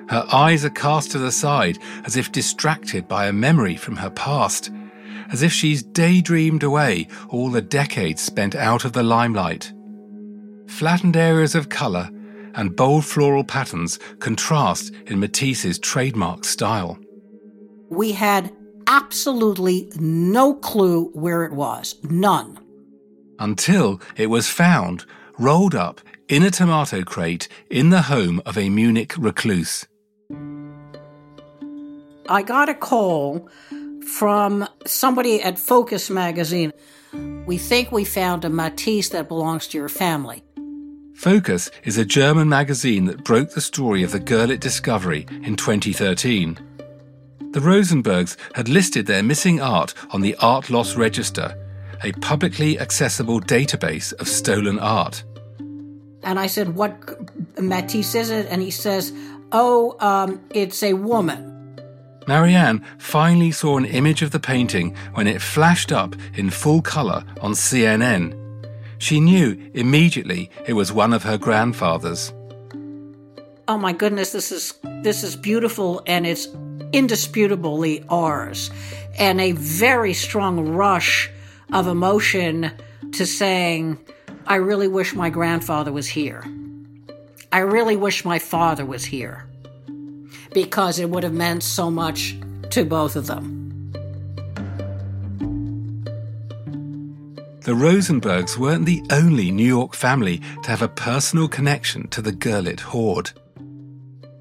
Her 0.08 0.24
eyes 0.32 0.64
are 0.64 0.70
cast 0.70 1.10
to 1.10 1.18
the 1.18 1.32
side 1.32 1.76
as 2.04 2.16
if 2.16 2.30
distracted 2.30 3.08
by 3.08 3.26
a 3.26 3.32
memory 3.32 3.74
from 3.74 3.96
her 3.96 4.10
past, 4.10 4.70
as 5.32 5.42
if 5.42 5.52
she's 5.52 5.82
daydreamed 5.82 6.62
away 6.62 7.08
all 7.28 7.50
the 7.50 7.62
decades 7.62 8.22
spent 8.22 8.54
out 8.54 8.84
of 8.84 8.92
the 8.92 9.02
limelight. 9.02 9.72
Flattened 10.68 11.16
areas 11.16 11.56
of 11.56 11.68
colour 11.68 12.10
and 12.54 12.74
bold 12.74 13.04
floral 13.04 13.44
patterns 13.44 13.98
contrast 14.18 14.92
in 15.06 15.20
Matisse's 15.20 15.78
trademark 15.78 16.44
style. 16.44 16.98
We 17.88 18.12
had 18.12 18.52
absolutely 18.86 19.90
no 19.96 20.54
clue 20.54 21.10
where 21.12 21.44
it 21.44 21.52
was. 21.52 21.96
None. 22.04 22.58
Until 23.38 24.00
it 24.16 24.26
was 24.26 24.48
found, 24.48 25.04
rolled 25.38 25.74
up 25.74 26.00
in 26.28 26.42
a 26.42 26.50
tomato 26.50 27.02
crate 27.02 27.48
in 27.70 27.90
the 27.90 28.02
home 28.02 28.42
of 28.46 28.58
a 28.58 28.68
Munich 28.68 29.14
recluse. 29.16 29.86
I 32.28 32.42
got 32.42 32.68
a 32.68 32.74
call 32.74 33.48
from 34.06 34.68
somebody 34.86 35.42
at 35.42 35.58
Focus 35.58 36.10
magazine. 36.10 36.72
We 37.46 37.58
think 37.58 37.90
we 37.90 38.04
found 38.04 38.44
a 38.44 38.50
Matisse 38.50 39.08
that 39.08 39.28
belongs 39.28 39.66
to 39.68 39.78
your 39.78 39.88
family. 39.88 40.44
Focus 41.20 41.70
is 41.85 41.98
a 41.98 42.04
German 42.06 42.48
magazine 42.48 43.04
that 43.04 43.24
broke 43.24 43.50
the 43.50 43.61
story 43.61 44.02
of 44.02 44.11
the 44.11 44.18
Gurlitt 44.18 44.59
discovery 44.59 45.26
in 45.42 45.54
2013. 45.54 46.59
The 47.50 47.61
Rosenbergs 47.61 48.38
had 48.54 48.70
listed 48.70 49.04
their 49.04 49.22
missing 49.22 49.61
art 49.61 49.92
on 50.12 50.22
the 50.22 50.35
Art 50.37 50.70
Loss 50.70 50.96
Register, 50.96 51.54
a 52.02 52.12
publicly 52.12 52.80
accessible 52.80 53.38
database 53.38 54.14
of 54.14 54.28
stolen 54.28 54.78
art. 54.78 55.22
And 56.22 56.38
I 56.38 56.46
said, 56.46 56.74
What 56.74 56.98
Matisse 57.61 58.14
is 58.14 58.30
it? 58.30 58.46
And 58.46 58.62
he 58.62 58.70
says, 58.70 59.12
Oh, 59.52 59.96
um, 60.00 60.40
it's 60.54 60.83
a 60.83 60.94
woman. 60.94 61.76
Marianne 62.28 62.83
finally 62.96 63.50
saw 63.50 63.76
an 63.76 63.85
image 63.85 64.22
of 64.22 64.30
the 64.30 64.40
painting 64.40 64.96
when 65.12 65.26
it 65.26 65.42
flashed 65.42 65.92
up 65.92 66.16
in 66.33 66.48
full 66.48 66.80
colour 66.80 67.24
on 67.42 67.52
CNN. 67.52 68.39
She 69.00 69.18
knew 69.18 69.70
immediately 69.72 70.50
it 70.66 70.74
was 70.74 70.92
one 70.92 71.14
of 71.14 71.22
her 71.22 71.38
grandfather's. 71.38 72.34
Oh 73.66 73.78
my 73.78 73.94
goodness, 73.94 74.32
this 74.32 74.52
is 74.52 74.74
this 75.02 75.24
is 75.24 75.36
beautiful 75.36 76.02
and 76.06 76.26
it's 76.26 76.46
indisputably 76.92 78.04
ours. 78.10 78.70
And 79.18 79.40
a 79.40 79.52
very 79.52 80.12
strong 80.12 80.68
rush 80.68 81.30
of 81.72 81.86
emotion 81.86 82.70
to 83.12 83.24
saying, 83.24 83.98
I 84.46 84.56
really 84.56 84.88
wish 84.88 85.14
my 85.14 85.30
grandfather 85.30 85.92
was 85.92 86.06
here. 86.06 86.44
I 87.52 87.60
really 87.60 87.96
wish 87.96 88.26
my 88.26 88.38
father 88.38 88.84
was 88.84 89.06
here. 89.06 89.46
Because 90.52 90.98
it 90.98 91.08
would 91.08 91.22
have 91.22 91.32
meant 91.32 91.62
so 91.62 91.90
much 91.90 92.36
to 92.70 92.84
both 92.84 93.16
of 93.16 93.28
them. 93.28 93.60
The 97.70 97.76
Rosenbergs 97.76 98.59
weren't 98.59 98.85
the 98.85 99.00
only 99.12 99.52
New 99.52 99.62
York 99.62 99.94
family 99.94 100.38
to 100.64 100.70
have 100.70 100.83
a 100.83 100.88
personal 100.88 101.46
connection 101.46 102.09
to 102.09 102.20
the 102.20 102.33
Gurlitt 102.33 102.80
hoard. 102.80 103.30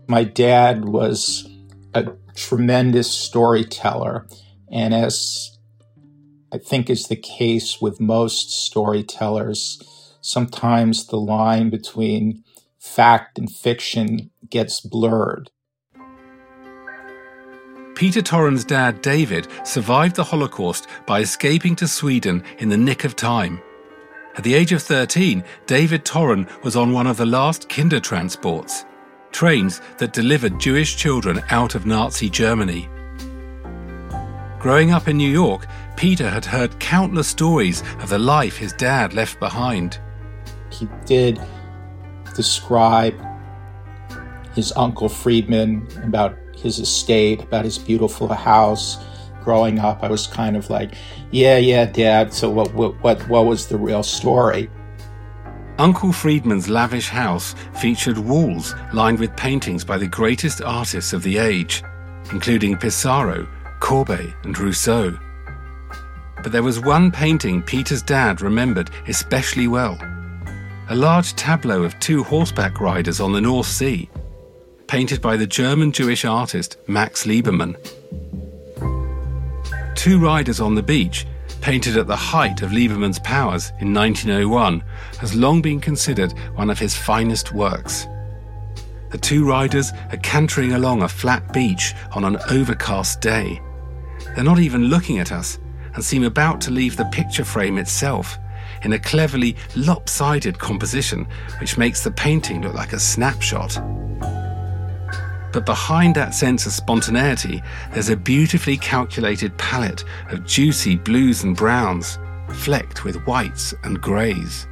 My 0.07 0.23
dad 0.23 0.85
was 0.85 1.47
a 1.93 2.07
tremendous 2.35 3.11
storyteller, 3.11 4.25
and 4.71 4.95
as 4.95 5.59
I 6.51 6.57
think 6.57 6.89
is 6.89 7.07
the 7.07 7.15
case 7.15 7.79
with 7.79 7.99
most 7.99 8.49
storytellers, 8.49 9.79
sometimes 10.21 11.05
the 11.05 11.17
line 11.17 11.69
between 11.69 12.43
fact 12.79 13.37
and 13.37 13.47
fiction 13.47 14.31
gets 14.49 14.81
blurred. 14.81 15.51
Peter 17.99 18.21
Toren's 18.21 18.63
dad, 18.63 19.01
David, 19.01 19.49
survived 19.65 20.15
the 20.15 20.23
Holocaust 20.23 20.87
by 21.05 21.19
escaping 21.19 21.75
to 21.75 21.85
Sweden 21.85 22.45
in 22.59 22.69
the 22.69 22.77
nick 22.77 23.03
of 23.03 23.13
time. 23.13 23.61
At 24.37 24.45
the 24.45 24.53
age 24.53 24.71
of 24.71 24.81
13, 24.81 25.43
David 25.65 26.05
Toren 26.05 26.47
was 26.63 26.77
on 26.77 26.93
one 26.93 27.07
of 27.07 27.17
the 27.17 27.25
last 27.25 27.67
Kindertransports, 27.67 28.85
trains 29.33 29.81
that 29.97 30.13
delivered 30.13 30.61
Jewish 30.61 30.95
children 30.95 31.41
out 31.49 31.75
of 31.75 31.85
Nazi 31.85 32.29
Germany. 32.29 32.87
Growing 34.59 34.91
up 34.91 35.09
in 35.09 35.17
New 35.17 35.29
York, 35.29 35.67
Peter 35.97 36.29
had 36.29 36.45
heard 36.45 36.79
countless 36.79 37.27
stories 37.27 37.81
of 37.99 38.07
the 38.07 38.17
life 38.17 38.55
his 38.55 38.71
dad 38.71 39.13
left 39.13 39.41
behind. 39.41 39.99
He 40.71 40.87
did 41.05 41.37
describe 42.33 43.19
his 44.55 44.71
uncle 44.77 45.09
Friedman, 45.09 45.85
about 46.05 46.37
his 46.59 46.79
estate, 46.79 47.41
about 47.41 47.65
his 47.65 47.77
beautiful 47.77 48.27
house. 48.27 48.97
Growing 49.43 49.79
up, 49.79 50.03
I 50.03 50.09
was 50.09 50.27
kind 50.27 50.55
of 50.57 50.69
like, 50.69 50.93
"Yeah, 51.31 51.57
yeah, 51.57 51.85
Dad. 51.85 52.33
So 52.33 52.49
what? 52.49 52.73
What? 52.73 53.01
What, 53.01 53.27
what 53.29 53.45
was 53.45 53.67
the 53.67 53.77
real 53.77 54.03
story?" 54.03 54.69
Uncle 55.77 56.11
Friedman's 56.11 56.67
lavish 56.67 57.07
house 57.07 57.55
featured 57.79 58.17
walls 58.17 58.75
lined 58.93 59.17
with 59.17 59.35
paintings 59.37 59.85
by 59.85 59.97
the 59.97 60.07
greatest 60.07 60.61
artists 60.61 61.13
of 61.13 61.23
the 61.23 61.37
age, 61.37 61.83
including 62.33 62.75
Pissarro, 62.75 63.47
Courbet, 63.79 64.33
and 64.43 64.59
Rousseau. 64.59 65.17
But 66.43 66.51
there 66.51 66.63
was 66.63 66.81
one 66.81 67.11
painting 67.11 67.63
Peter's 67.63 68.01
dad 68.01 68.41
remembered 68.41 68.91
especially 69.07 69.67
well 69.67 69.97
a 70.89 70.95
large 70.95 71.35
tableau 71.35 71.83
of 71.83 71.97
two 71.99 72.23
horseback 72.23 72.81
riders 72.81 73.19
on 73.19 73.31
the 73.31 73.39
North 73.39 73.67
Sea, 73.67 74.09
painted 74.89 75.21
by 75.21 75.37
the 75.37 75.45
German 75.45 75.91
Jewish 75.91 76.25
artist 76.25 76.77
Max 76.87 77.27
Liebermann. 77.27 77.75
Two 79.93 80.19
riders 80.19 80.59
on 80.59 80.73
the 80.73 80.81
beach, 80.81 81.27
painted 81.61 81.95
at 81.95 82.07
the 82.07 82.15
height 82.15 82.63
of 82.63 82.71
Liebermann's 82.71 83.19
powers 83.19 83.71
in 83.79 83.93
1901, 83.93 84.83
has 85.19 85.35
long 85.35 85.61
been 85.61 85.79
considered 85.79 86.31
one 86.55 86.71
of 86.71 86.79
his 86.79 86.97
finest 86.97 87.53
works. 87.53 88.07
The 89.11 89.19
two 89.19 89.47
riders 89.47 89.91
are 90.11 90.17
cantering 90.17 90.73
along 90.73 91.03
a 91.03 91.07
flat 91.07 91.53
beach 91.53 91.93
on 92.13 92.25
an 92.25 92.39
overcast 92.49 93.21
day. 93.21 93.61
They're 94.33 94.43
not 94.43 94.57
even 94.57 94.85
looking 94.85 95.19
at 95.19 95.31
us 95.31 95.59
and 95.93 96.03
seem 96.03 96.23
about 96.23 96.61
to 96.61 96.71
leave 96.71 96.97
the 96.97 97.05
picture 97.05 97.45
frame 97.45 97.77
itself 97.77 98.39
in 98.81 98.93
a 98.93 98.99
cleverly 98.99 99.55
lopsided 99.75 100.57
composition 100.57 101.27
which 101.59 101.77
makes 101.77 102.03
the 102.03 102.09
painting 102.09 102.63
look 102.63 102.73
like 102.73 102.93
a 102.93 102.99
snapshot. 102.99 103.79
But 105.51 105.65
behind 105.65 106.15
that 106.15 106.33
sense 106.33 106.65
of 106.65 106.71
spontaneity, 106.71 107.63
there's 107.93 108.09
a 108.09 108.15
beautifully 108.15 108.77
calculated 108.77 109.57
palette 109.57 110.03
of 110.29 110.45
juicy 110.45 110.95
blues 110.95 111.43
and 111.43 111.55
browns, 111.55 112.19
flecked 112.53 113.03
with 113.03 113.25
whites 113.25 113.73
and 113.83 114.01
greys. 114.01 114.67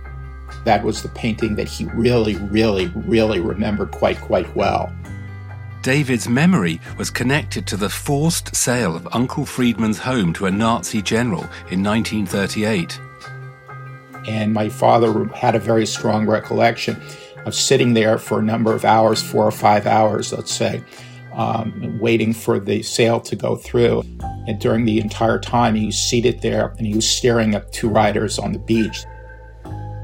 That 0.65 0.83
was 0.83 1.01
the 1.01 1.09
painting 1.09 1.55
that 1.55 1.67
he 1.67 1.85
really, 1.85 2.35
really, 2.35 2.87
really 2.87 3.39
remembered 3.39 3.91
quite, 3.91 4.19
quite 4.19 4.55
well. 4.55 4.93
David's 5.81 6.27
memory 6.27 6.81
was 6.97 7.09
connected 7.09 7.65
to 7.67 7.77
the 7.77 7.89
forced 7.89 8.55
sale 8.55 8.95
of 8.95 9.07
Uncle 9.13 9.45
Friedman's 9.45 9.99
home 9.99 10.33
to 10.33 10.45
a 10.45 10.51
Nazi 10.51 11.01
general 11.01 11.43
in 11.71 11.81
1938. 11.83 12.99
And 14.27 14.53
my 14.53 14.67
father 14.67 15.25
had 15.33 15.55
a 15.55 15.59
very 15.59 15.85
strong 15.85 16.27
recollection 16.27 17.01
of 17.47 17.55
sitting 17.55 17.93
there 17.93 18.17
for 18.17 18.39
a 18.39 18.43
number 18.43 18.73
of 18.73 18.83
hours, 18.83 19.23
four 19.23 19.45
or 19.45 19.51
five 19.51 19.87
hours, 19.87 20.33
let's 20.33 20.51
say, 20.51 20.83
um, 21.33 21.97
waiting 21.99 22.33
for 22.33 22.59
the 22.59 22.83
sale 22.83 23.21
to 23.21 23.35
go 23.37 23.55
through. 23.55 24.03
And 24.47 24.59
during 24.59 24.83
the 24.83 24.99
entire 24.99 25.39
time, 25.39 25.75
he 25.75 25.85
was 25.85 25.97
seated 25.97 26.41
there 26.41 26.75
and 26.77 26.85
he 26.85 26.93
was 26.93 27.09
staring 27.09 27.55
at 27.55 27.71
two 27.71 27.87
riders 27.87 28.37
on 28.37 28.51
the 28.51 28.59
beach. 28.59 29.05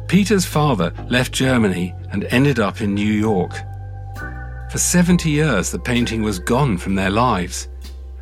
Peter's 0.08 0.46
father 0.46 0.94
left 1.10 1.34
Germany 1.34 1.94
and 2.12 2.24
ended 2.26 2.60
up 2.60 2.80
in 2.80 2.94
New 2.94 3.14
York. 3.14 3.52
For 4.72 4.78
70 4.78 5.30
years, 5.30 5.72
the 5.72 5.80
painting 5.80 6.24
was 6.24 6.40
gone 6.40 6.78
from 6.78 6.96
their 6.96 7.10
lives, 7.10 7.68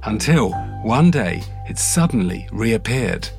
until 0.04 0.54
one 0.84 1.12
day 1.12 1.44
it 1.70 1.78
suddenly 1.78 2.48
reappeared. 2.52 3.30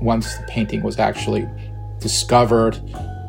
Once 0.00 0.36
the 0.36 0.44
painting 0.48 0.82
was 0.82 0.98
actually 0.98 1.46
discovered 2.00 2.80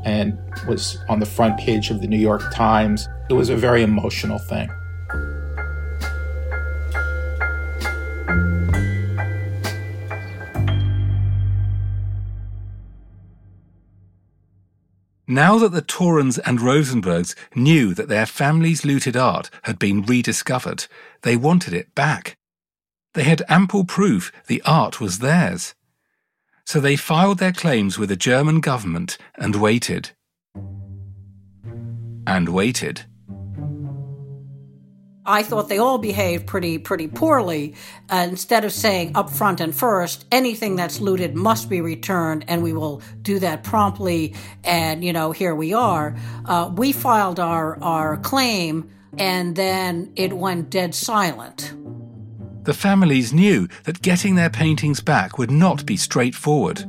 and 0.04 0.38
was 0.68 0.98
on 1.10 1.20
the 1.20 1.26
front 1.26 1.60
page 1.60 1.90
of 1.90 2.02
the 2.02 2.08
New 2.08 2.18
York 2.18 2.42
Times. 2.54 3.08
It 3.30 3.34
was 3.34 3.50
a 3.50 3.56
very 3.56 3.84
emotional 3.84 4.40
thing. 4.40 4.70
Now 15.28 15.58
that 15.60 15.72
the 15.72 15.82
Torens 15.82 16.40
and 16.46 16.60
Rosenbergs 16.60 17.36
knew 17.56 17.94
that 17.94 18.10
their 18.10 18.26
family's 18.26 18.84
looted 18.84 19.16
art 19.16 19.50
had 19.64 19.80
been 19.80 20.02
rediscovered, 20.02 20.88
they 21.22 21.38
wanted 21.38 21.74
it 21.74 21.96
back. 21.96 22.36
They 23.14 23.24
had 23.24 23.44
ample 23.48 23.86
proof 23.86 24.34
the 24.48 24.62
art 24.66 25.00
was 25.00 25.20
theirs 25.20 25.74
so 26.72 26.80
they 26.80 26.96
filed 26.96 27.40
their 27.40 27.52
claims 27.52 28.00
with 28.00 28.08
the 28.08 28.16
German 28.16 28.62
government 28.62 29.18
and 29.36 29.58
waited. 29.58 30.12
And 32.26 32.48
waited. 32.48 33.02
I 35.26 35.44
thought 35.44 35.68
they 35.68 35.80
all 35.80 35.98
behaved 35.98 36.48
pretty 36.48 36.78
pretty 36.78 37.10
poorly. 37.10 37.76
Uh, 38.10 38.26
instead 38.30 38.64
of 38.64 38.72
saying 38.72 39.18
up 39.18 39.30
front 39.30 39.60
and 39.60 39.76
first, 39.76 40.26
anything 40.32 40.78
that's 40.78 41.02
looted 41.02 41.36
must 41.36 41.70
be 41.70 41.82
returned, 41.82 42.46
and 42.48 42.64
we 42.64 42.72
will 42.72 43.02
do 43.22 43.38
that 43.40 43.66
promptly. 43.66 44.34
And 44.64 45.04
you 45.04 45.12
know, 45.12 45.34
here 45.34 45.54
we 45.54 45.74
are. 45.74 46.16
Uh, 46.46 46.72
we 46.74 46.94
filed 46.94 47.42
our 47.42 47.84
our 47.84 48.16
claim, 48.16 48.90
and 49.18 49.58
then 49.58 50.14
it 50.16 50.32
went 50.32 50.70
dead 50.70 50.96
silent. 50.96 51.74
The 52.64 52.74
families 52.74 53.34
knew 53.34 53.68
that 53.86 54.04
getting 54.04 54.36
their 54.36 54.50
paintings 54.50 55.02
back 55.02 55.38
would 55.38 55.50
not 55.50 55.86
be 55.86 55.98
straightforward. 55.98 56.86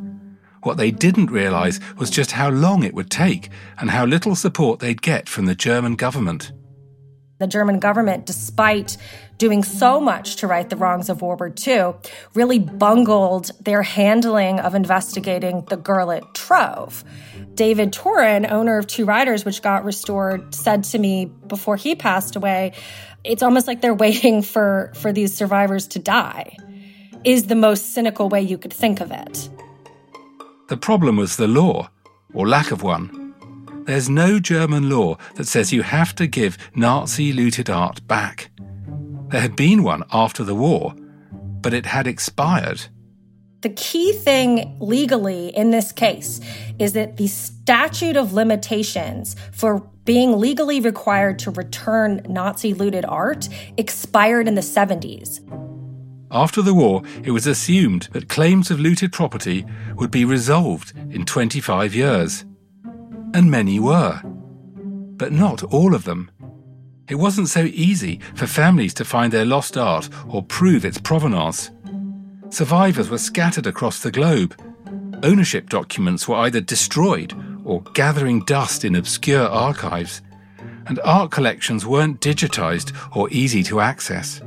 What 0.63 0.77
they 0.77 0.91
didn't 0.91 1.31
realise 1.31 1.81
was 1.97 2.11
just 2.11 2.33
how 2.33 2.51
long 2.51 2.83
it 2.83 2.95
would 2.95 3.11
take 3.11 3.49
and 3.79 3.91
how 3.91 4.05
little 4.05 4.37
support 4.37 4.81
they'd 4.81 5.03
get 5.03 5.29
from 5.29 5.47
the 5.47 5.55
German 5.55 5.97
government. 5.97 6.53
The 7.39 7.47
German 7.49 7.81
government, 7.81 8.27
despite 8.27 8.97
doing 9.39 9.65
so 9.65 9.99
much 9.99 10.37
to 10.37 10.47
right 10.47 10.69
the 10.69 10.77
wrongs 10.77 11.09
of 11.09 11.23
World 11.23 11.41
War 11.41 11.53
II, 11.67 11.95
really 12.35 12.61
bungled 12.61 13.51
their 13.65 13.83
handling 13.83 14.61
of 14.61 14.77
investigating 14.77 15.65
the 15.69 15.77
Gurlitt 15.77 16.35
Trove. 16.35 17.03
David 17.55 17.93
Toren, 17.93 18.49
owner 18.49 18.79
of 18.79 18.87
Two 18.87 19.05
Riders, 19.05 19.45
which 19.45 19.61
got 19.63 19.85
restored, 19.85 20.55
said 20.55 20.85
to 20.85 20.99
me 20.99 21.25
before 21.25 21.77
he 21.77 21.97
passed 21.97 22.37
away, 22.37 22.75
it's 23.25 23.43
almost 23.43 23.67
like 23.67 23.81
they're 23.81 23.95
waiting 24.07 24.43
for 24.43 24.93
for 24.95 25.13
these 25.13 25.35
survivors 25.35 25.87
to 25.89 25.99
die 25.99 26.57
is 27.25 27.47
the 27.47 27.55
most 27.55 27.95
cynical 27.95 28.29
way 28.29 28.41
you 28.41 28.59
could 28.59 28.73
think 28.73 29.01
of 29.01 29.13
it. 29.13 29.49
The 30.69 30.77
problem 30.77 31.17
was 31.17 31.37
the 31.37 31.47
law 31.47 31.89
or 32.35 32.49
lack 32.49 32.71
of 32.73 32.83
one. 32.83 33.35
There's 33.87 34.09
no 34.09 34.39
german 34.39 34.89
law 34.89 35.19
that 35.35 35.47
says 35.47 35.73
you 35.73 35.83
have 35.83 36.15
to 36.17 36.27
give 36.27 36.57
nazi 36.75 37.33
looted 37.33 37.69
art 37.69 38.07
back. 38.07 38.51
There 39.29 39.41
had 39.41 39.57
been 39.57 39.83
one 39.83 40.05
after 40.13 40.45
the 40.45 40.55
war 40.55 40.95
but 41.63 41.73
it 41.73 41.87
had 41.87 42.07
expired. 42.07 42.83
The 43.63 43.71
key 43.71 44.13
thing 44.13 44.77
legally 44.81 45.49
in 45.49 45.71
this 45.71 45.93
case 45.93 46.41
is 46.79 46.93
that 46.95 47.17
the 47.17 47.29
statute 47.29 48.17
of 48.17 48.33
limitations 48.33 49.37
for 49.53 49.89
being 50.05 50.39
legally 50.39 50.81
required 50.81 51.39
to 51.41 51.51
return 51.51 52.21
Nazi 52.29 52.75
looted 52.75 53.05
art 53.05 53.49
expired 53.77 54.49
in 54.49 54.55
the 54.55 54.61
70s. 54.61 55.41
After 56.31 56.63
the 56.63 56.75
war, 56.75 57.03
it 57.23 57.31
was 57.31 57.47
assumed 57.47 58.09
that 58.13 58.29
claims 58.29 58.71
of 58.71 58.81
looted 58.81 59.13
property 59.13 59.67
would 59.97 60.11
be 60.11 60.25
resolved 60.25 60.93
in 61.11 61.25
25 61.25 61.95
years. 61.95 62.45
And 63.35 63.51
many 63.51 63.79
were. 63.79 64.21
But 64.25 65.33
not 65.33 65.63
all 65.63 65.95
of 65.95 66.05
them. 66.05 66.31
It 67.09 67.17
wasn't 67.17 67.49
so 67.49 67.65
easy 67.65 68.21
for 68.35 68.47
families 68.47 68.95
to 68.95 69.05
find 69.05 69.33
their 69.33 69.45
lost 69.45 69.77
art 69.77 70.09
or 70.27 70.43
prove 70.43 70.85
its 70.85 70.99
provenance. 70.99 71.71
Survivors 72.49 73.11
were 73.11 73.19
scattered 73.19 73.67
across 73.67 74.01
the 74.01 74.11
globe. 74.11 74.59
Ownership 75.23 75.69
documents 75.69 76.27
were 76.27 76.37
either 76.37 76.61
destroyed 76.61 77.35
or 77.65 77.83
gathering 77.95 78.41
dust 78.45 78.85
in 78.85 78.95
obscure 78.95 79.47
archives, 79.47 80.21
and 80.87 81.01
art 81.05 81.31
collections 81.31 81.87
weren't 81.87 82.21
digitized 82.21 82.93
or 83.17 83.29
easy 83.31 83.63
to 83.65 83.81
access. 83.81 84.41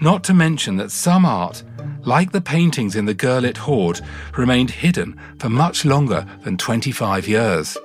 Not 0.00 0.24
to 0.24 0.34
mention 0.34 0.76
that 0.76 0.90
some 0.90 1.24
art, 1.24 1.62
like 2.02 2.32
the 2.32 2.40
paintings 2.40 2.96
in 2.96 3.06
the 3.06 3.14
Gurlitt 3.14 3.56
Hoard, 3.56 4.00
remained 4.36 4.70
hidden 4.70 5.18
for 5.38 5.48
much 5.48 5.84
longer 5.84 6.26
than 6.42 6.56
25 6.56 7.26
years. 7.26 7.78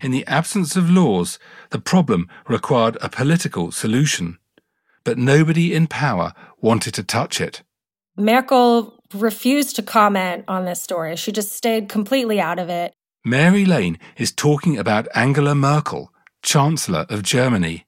In 0.00 0.10
the 0.10 0.26
absence 0.26 0.76
of 0.76 0.90
laws, 0.90 1.38
the 1.70 1.78
problem 1.78 2.28
required 2.46 2.98
a 3.00 3.08
political 3.08 3.72
solution. 3.72 4.38
But 5.02 5.16
nobody 5.16 5.74
in 5.74 5.86
power 5.86 6.34
wanted 6.60 6.92
to 6.94 7.02
touch 7.02 7.40
it. 7.40 7.62
Merkel 8.16 8.93
refused 9.14 9.76
to 9.76 9.82
comment 9.82 10.44
on 10.48 10.64
this 10.64 10.82
story. 10.82 11.16
She 11.16 11.32
just 11.32 11.52
stayed 11.52 11.88
completely 11.88 12.40
out 12.40 12.58
of 12.58 12.68
it. 12.68 12.92
Mary 13.24 13.64
Lane 13.64 13.98
is 14.18 14.32
talking 14.32 14.76
about 14.76 15.08
Angela 15.14 15.54
Merkel, 15.54 16.12
Chancellor 16.42 17.06
of 17.08 17.22
Germany. 17.22 17.86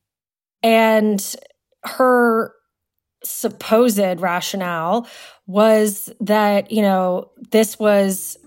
And 0.63 1.37
her 1.85 2.53
supposed 3.23 4.21
rationale 4.21 5.07
was 5.47 6.11
that, 6.21 6.71
you 6.71 6.83
know, 6.83 7.31
this 7.51 7.79
was 7.79 8.39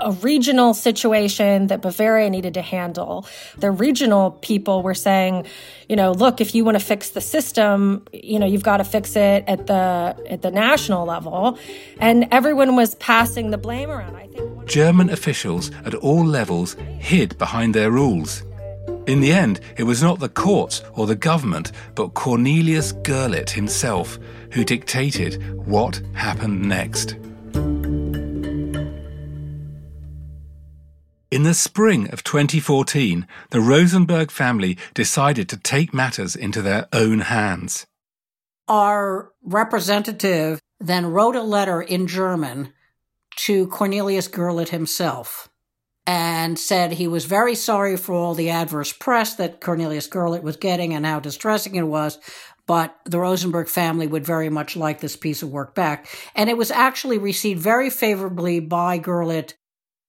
a 0.00 0.12
regional 0.12 0.74
situation 0.74 1.68
that 1.68 1.82
Bavaria 1.82 2.30
needed 2.30 2.54
to 2.54 2.62
handle. 2.62 3.26
The 3.58 3.70
regional 3.70 4.32
people 4.32 4.82
were 4.82 4.94
saying, 4.94 5.46
you 5.88 5.96
know, 5.96 6.12
look, 6.12 6.40
if 6.40 6.54
you 6.54 6.64
want 6.64 6.78
to 6.78 6.84
fix 6.84 7.10
the 7.10 7.20
system, 7.20 8.04
you 8.12 8.38
know, 8.38 8.46
you've 8.46 8.62
got 8.62 8.78
to 8.78 8.84
fix 8.84 9.16
it 9.16 9.44
at 9.46 9.66
the 9.66 10.16
at 10.28 10.42
the 10.42 10.50
national 10.50 11.06
level. 11.06 11.58
And 11.98 12.28
everyone 12.30 12.76
was 12.76 12.94
passing 12.96 13.50
the 13.50 13.58
blame 13.58 13.90
around. 13.90 14.16
I 14.16 14.26
think 14.26 14.66
German 14.66 15.10
officials 15.10 15.70
at 15.84 15.94
all 15.94 16.24
levels 16.24 16.74
hid 16.98 17.36
behind 17.38 17.74
their 17.74 17.90
rules. 17.90 18.42
In 19.06 19.20
the 19.20 19.32
end, 19.32 19.60
it 19.76 19.84
was 19.84 20.02
not 20.02 20.20
the 20.20 20.28
courts 20.28 20.82
or 20.94 21.06
the 21.06 21.16
government, 21.16 21.72
but 21.94 22.14
Cornelius 22.14 22.92
Gurlitt 22.92 23.50
himself 23.50 24.18
who 24.52 24.64
dictated 24.64 25.42
what 25.66 26.00
happened 26.14 26.62
next. 26.62 27.16
In 31.30 31.44
the 31.44 31.54
spring 31.54 32.10
of 32.10 32.24
2014, 32.24 33.24
the 33.50 33.60
Rosenberg 33.60 34.32
family 34.32 34.76
decided 34.94 35.48
to 35.48 35.56
take 35.56 35.94
matters 35.94 36.34
into 36.34 36.60
their 36.60 36.88
own 36.92 37.20
hands. 37.20 37.86
Our 38.66 39.30
representative 39.44 40.60
then 40.80 41.06
wrote 41.06 41.36
a 41.36 41.42
letter 41.42 41.80
in 41.80 42.08
German 42.08 42.72
to 43.36 43.68
Cornelius 43.68 44.26
Gurlitt 44.26 44.70
himself 44.70 45.48
and 46.04 46.58
said 46.58 46.92
he 46.92 47.06
was 47.06 47.26
very 47.26 47.54
sorry 47.54 47.96
for 47.96 48.12
all 48.16 48.34
the 48.34 48.50
adverse 48.50 48.92
press 48.92 49.36
that 49.36 49.60
Cornelius 49.60 50.08
Gurlitt 50.08 50.42
was 50.42 50.56
getting 50.56 50.94
and 50.94 51.06
how 51.06 51.20
distressing 51.20 51.76
it 51.76 51.86
was, 51.86 52.18
but 52.66 52.98
the 53.04 53.20
Rosenberg 53.20 53.68
family 53.68 54.08
would 54.08 54.26
very 54.26 54.48
much 54.48 54.74
like 54.74 54.98
this 54.98 55.14
piece 55.14 55.44
of 55.44 55.50
work 55.50 55.76
back. 55.76 56.08
And 56.34 56.50
it 56.50 56.56
was 56.56 56.72
actually 56.72 57.18
received 57.18 57.60
very 57.60 57.88
favorably 57.88 58.58
by 58.58 58.98
Gurlitt 58.98 59.54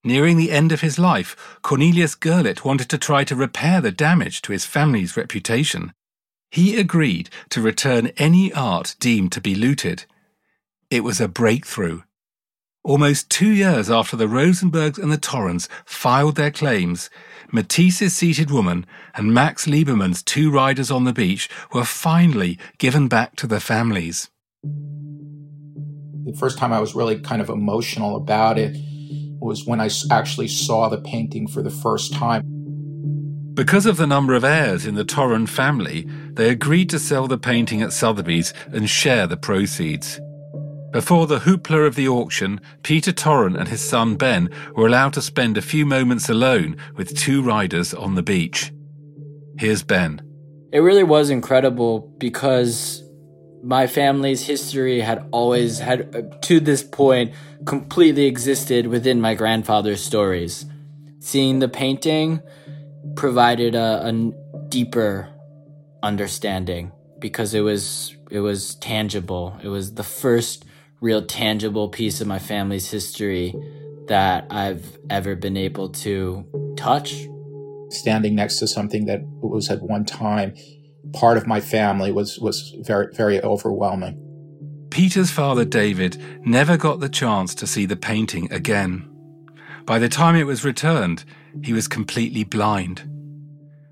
Nearing 0.04 0.38
the 0.38 0.52
end 0.52 0.72
of 0.72 0.82
his 0.82 0.98
life, 0.98 1.60
Cornelius 1.62 2.16
Gurlitt 2.16 2.66
wanted 2.66 2.90
to 2.90 2.98
try 2.98 3.24
to 3.24 3.36
repair 3.36 3.82
the 3.82 3.92
damage 3.92 4.42
to 4.42 4.52
his 4.52 4.66
family's 4.66 5.16
reputation. 5.16 5.94
He 6.50 6.80
agreed 6.80 7.30
to 7.50 7.62
return 7.62 8.08
any 8.18 8.52
art 8.52 8.96
deemed 9.00 9.32
to 9.34 9.42
be 9.42 9.54
looted. 9.54 10.06
It 10.90 11.04
was 11.04 11.22
a 11.22 11.28
breakthrough. 11.28 12.02
Almost 12.84 13.30
two 13.30 13.52
years 13.52 13.92
after 13.92 14.18
the 14.18 14.26
Rosenbergs 14.26 14.98
and 14.98 15.12
the 15.12 15.20
Torens 15.20 15.68
filed 15.86 16.36
their 16.36 16.50
claims, 16.50 17.12
Matisse's 17.52 18.16
seated 18.16 18.50
woman 18.50 18.88
and 19.14 19.36
Max 19.36 19.68
Liebermann's 19.68 20.24
two 20.24 20.50
riders 20.50 20.90
on 20.90 21.04
the 21.04 21.14
beach 21.14 21.48
were 21.72 21.86
finally 21.86 22.58
given 22.80 23.08
back 23.08 23.36
to 23.36 23.46
their 23.46 23.60
families. 23.60 24.32
The 24.64 26.36
first 26.40 26.58
time 26.58 26.74
I 26.74 26.80
was 26.80 26.96
really 26.96 27.20
kind 27.20 27.42
of 27.42 27.50
emotional 27.50 28.16
about 28.16 28.58
it 28.58 28.76
was 29.42 29.66
when 29.66 29.82
I 29.82 29.90
actually 30.10 30.48
saw 30.48 30.88
the 30.88 31.02
painting 31.02 31.48
for 31.48 31.62
the 31.62 31.70
first 31.70 32.14
time. 32.14 32.44
Because 33.54 33.86
of 33.86 33.98
the 33.98 34.08
number 34.08 34.34
of 34.34 34.46
heirs 34.46 34.86
in 34.86 34.96
the 34.96 35.04
Toren 35.04 35.48
family, 35.48 36.08
they 36.34 36.50
agreed 36.50 36.90
to 36.92 37.00
sell 37.00 37.28
the 37.28 37.38
painting 37.38 37.82
at 37.82 37.92
Sotheby's 37.92 38.54
and 38.72 38.90
share 38.90 39.28
the 39.28 39.36
proceeds. 39.36 40.22
Before 40.92 41.28
the 41.28 41.40
hoopla 41.40 41.86
of 41.86 41.96
the 41.96 42.08
auction, 42.08 42.62
Peter 42.84 43.12
Toren 43.12 43.58
and 43.58 43.68
his 43.68 43.82
son 43.88 44.16
Ben 44.16 44.50
were 44.76 44.88
allowed 44.88 45.14
to 45.14 45.22
spend 45.22 45.58
a 45.58 45.62
few 45.62 45.86
moments 45.86 46.30
alone 46.30 46.78
with 46.96 47.18
two 47.18 47.42
riders 47.42 47.94
on 47.94 48.16
the 48.16 48.24
beach. 48.24 48.72
Here's 49.58 49.84
Ben. 49.84 50.22
It 50.72 50.80
really 50.80 51.04
was 51.04 51.30
incredible 51.30 52.14
because 52.18 53.01
my 53.64 53.88
family's 53.88 54.46
history 54.46 55.02
had 55.02 55.28
always 55.32 55.80
had 55.80 56.16
uh, 56.16 56.22
to 56.42 56.60
this 56.60 56.84
point 56.84 57.34
completely 57.66 58.26
existed 58.26 58.88
within 58.88 59.22
my 59.22 59.36
grandfather's 59.36 60.04
stories. 60.04 60.66
Seeing 61.20 61.60
the 61.60 61.70
painting 61.70 62.42
provided 63.16 63.76
a, 63.76 64.08
a, 64.08 64.32
deeper 64.70 65.28
understanding 66.02 66.94
because 67.20 67.54
it 67.54 67.60
was 67.60 68.16
it 68.30 68.40
was 68.40 68.76
tangible. 68.76 69.60
It 69.62 69.68
was 69.68 69.96
the 69.96 70.04
first 70.04 70.64
real 71.02 71.26
tangible 71.26 71.90
piece 71.90 72.22
of 72.22 72.28
my 72.28 72.40
family's 72.40 72.90
history 72.90 73.54
that 74.08 74.48
I've 74.50 74.98
ever 75.10 75.36
been 75.36 75.58
able 75.58 75.90
to 75.90 76.46
touch. 76.78 77.28
Standing 77.90 78.36
next 78.36 78.60
to 78.60 78.68
something 78.68 79.06
that 79.06 79.22
was 79.42 79.70
at 79.70 79.82
one 79.82 80.06
time 80.06 80.54
part 81.14 81.38
of 81.38 81.48
my 81.48 81.60
family 81.60 82.12
was 82.12 82.40
was 82.40 82.76
very 82.80 83.14
very 83.14 83.42
overwhelming. 83.42 84.28
Peter's 84.90 85.32
father 85.32 85.64
David 85.64 86.22
never 86.46 86.76
got 86.76 87.00
the 87.00 87.10
chance 87.10 87.56
to 87.56 87.66
see 87.66 87.86
the 87.86 87.96
painting 87.96 88.52
again. 88.52 89.08
By 89.86 90.00
the 90.00 90.10
time 90.10 90.36
it 90.36 90.46
was 90.46 90.66
returned, 90.66 91.24
he 91.64 91.74
was 91.74 91.88
completely 91.88 92.44
blind. 92.44 93.02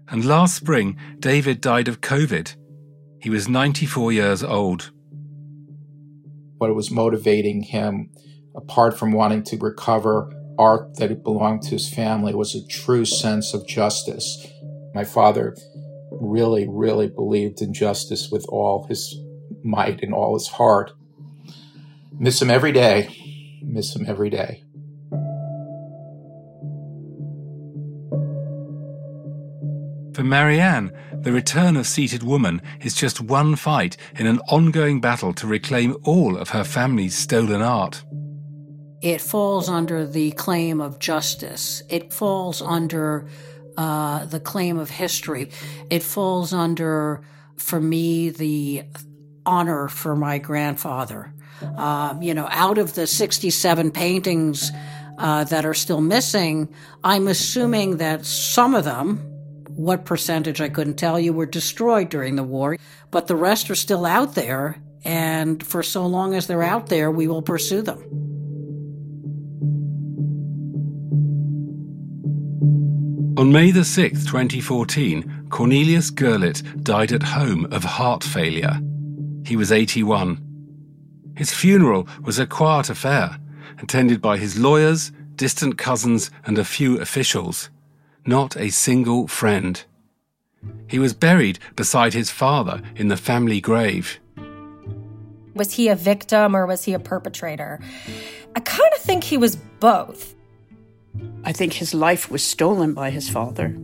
And 0.09 0.25
last 0.25 0.55
spring, 0.55 0.97
David 1.19 1.61
died 1.61 1.87
of 1.87 2.01
COVID. 2.01 2.55
He 3.21 3.29
was 3.29 3.47
94 3.47 4.11
years 4.11 4.43
old. 4.43 4.91
What 6.57 6.73
was 6.75 6.91
motivating 6.91 7.63
him, 7.63 8.09
apart 8.55 8.97
from 8.97 9.11
wanting 9.11 9.43
to 9.43 9.57
recover 9.57 10.31
art 10.57 10.97
that 10.97 11.23
belonged 11.23 11.61
to 11.63 11.71
his 11.71 11.89
family, 11.93 12.33
was 12.33 12.55
a 12.55 12.65
true 12.67 13.05
sense 13.05 13.53
of 13.53 13.67
justice. 13.67 14.47
My 14.93 15.03
father 15.03 15.55
really, 16.11 16.67
really 16.67 17.07
believed 17.07 17.61
in 17.61 17.73
justice 17.73 18.29
with 18.31 18.45
all 18.49 18.85
his 18.87 19.15
might 19.63 20.01
and 20.01 20.13
all 20.13 20.33
his 20.33 20.47
heart. 20.47 20.91
Miss 22.17 22.41
him 22.41 22.49
every 22.49 22.71
day. 22.71 23.15
Miss 23.61 23.95
him 23.95 24.05
every 24.07 24.29
day. 24.29 24.63
For 30.13 30.23
Marianne, 30.23 30.91
the 31.21 31.31
return 31.31 31.77
of 31.77 31.87
Seated 31.87 32.23
Woman 32.23 32.61
is 32.81 32.93
just 32.93 33.21
one 33.21 33.55
fight 33.55 33.95
in 34.17 34.27
an 34.27 34.39
ongoing 34.49 34.99
battle 34.99 35.33
to 35.35 35.47
reclaim 35.47 35.95
all 36.03 36.37
of 36.37 36.49
her 36.49 36.65
family's 36.65 37.15
stolen 37.15 37.61
art. 37.61 38.03
It 39.01 39.21
falls 39.21 39.69
under 39.69 40.05
the 40.05 40.31
claim 40.31 40.81
of 40.81 40.99
justice. 40.99 41.83
It 41.87 42.11
falls 42.11 42.61
under 42.61 43.29
uh, 43.79 44.25
the 44.25 44.41
claim 44.41 44.77
of 44.77 44.89
history. 44.89 45.49
It 45.89 46.03
falls 46.03 46.51
under, 46.51 47.21
for 47.55 47.79
me, 47.79 48.29
the 48.29 48.83
honor 49.45 49.87
for 49.87 50.17
my 50.17 50.37
grandfather. 50.37 51.33
Uh, 51.77 52.17
you 52.19 52.33
know, 52.33 52.49
out 52.51 52.77
of 52.77 52.95
the 52.95 53.07
67 53.07 53.91
paintings 53.91 54.73
uh, 55.17 55.45
that 55.45 55.65
are 55.65 55.73
still 55.73 56.01
missing, 56.01 56.67
I'm 57.05 57.29
assuming 57.29 57.97
that 57.97 58.25
some 58.25 58.75
of 58.75 58.83
them, 58.83 59.19
what 59.69 60.03
percentage 60.03 60.59
I 60.59 60.67
couldn't 60.67 60.95
tell 60.95 61.17
you, 61.17 61.31
were 61.31 61.45
destroyed 61.45 62.09
during 62.09 62.35
the 62.35 62.43
war, 62.43 62.75
but 63.11 63.27
the 63.27 63.37
rest 63.37 63.71
are 63.71 63.75
still 63.75 64.05
out 64.05 64.35
there. 64.35 64.75
And 65.05 65.65
for 65.65 65.83
so 65.83 66.05
long 66.05 66.35
as 66.35 66.47
they're 66.47 66.63
out 66.63 66.87
there, 66.87 67.09
we 67.09 67.29
will 67.29 67.41
pursue 67.41 67.81
them. 67.81 68.28
On 73.39 73.53
May 73.53 73.71
the 73.71 73.85
6th, 73.85 74.27
2014, 74.27 75.47
Cornelius 75.49 76.11
Gurlitt 76.11 76.83
died 76.83 77.13
at 77.13 77.23
home 77.23 77.67
of 77.71 77.85
heart 77.85 78.21
failure. 78.21 78.81
He 79.45 79.55
was 79.55 79.71
81. 79.71 80.43
His 81.37 81.53
funeral 81.53 82.05
was 82.21 82.37
a 82.37 82.45
quiet 82.45 82.89
affair, 82.89 83.37
attended 83.81 84.21
by 84.21 84.35
his 84.35 84.59
lawyers, 84.59 85.13
distant 85.37 85.77
cousins, 85.77 86.29
and 86.45 86.57
a 86.57 86.65
few 86.65 86.99
officials. 86.99 87.69
Not 88.25 88.57
a 88.57 88.71
single 88.71 89.29
friend. 89.29 89.81
He 90.89 90.99
was 90.99 91.13
buried 91.13 91.59
beside 91.77 92.13
his 92.13 92.29
father 92.29 92.81
in 92.97 93.07
the 93.07 93.15
family 93.15 93.61
grave. 93.61 94.19
Was 95.53 95.75
he 95.75 95.87
a 95.87 95.95
victim 95.95 96.57
or 96.57 96.65
was 96.65 96.83
he 96.83 96.93
a 96.93 96.99
perpetrator? 96.99 97.79
I 98.53 98.59
kind 98.59 98.91
of 98.93 98.99
think 98.99 99.23
he 99.23 99.37
was 99.37 99.55
both. 99.55 100.35
I 101.43 101.51
think 101.51 101.73
his 101.73 101.93
life 101.93 102.29
was 102.29 102.43
stolen 102.43 102.93
by 102.93 103.09
his 103.09 103.29
father. 103.29 103.75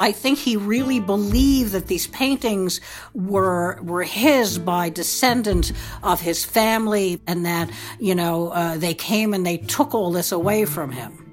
I 0.00 0.12
think 0.12 0.38
he 0.38 0.56
really 0.56 0.98
believed 0.98 1.72
that 1.72 1.86
these 1.86 2.06
paintings 2.06 2.80
were 3.12 3.78
were 3.82 4.02
his 4.02 4.58
by 4.58 4.88
descendant 4.88 5.72
of 6.02 6.22
his 6.22 6.42
family, 6.42 7.20
and 7.26 7.44
that 7.44 7.70
you 7.98 8.14
know 8.14 8.48
uh, 8.48 8.78
they 8.78 8.94
came 8.94 9.34
and 9.34 9.44
they 9.44 9.58
took 9.58 9.94
all 9.94 10.10
this 10.10 10.32
away 10.32 10.64
from 10.64 10.90
him. 10.90 11.26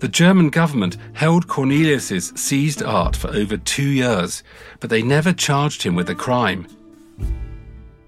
The 0.00 0.08
German 0.08 0.50
government 0.50 0.96
held 1.12 1.46
Cornelius's 1.46 2.32
seized 2.34 2.82
art 2.82 3.14
for 3.14 3.28
over 3.28 3.56
two 3.56 3.88
years, 3.88 4.42
but 4.80 4.90
they 4.90 5.00
never 5.00 5.32
charged 5.32 5.84
him 5.84 5.94
with 5.94 6.10
a 6.10 6.14
crime. 6.14 6.66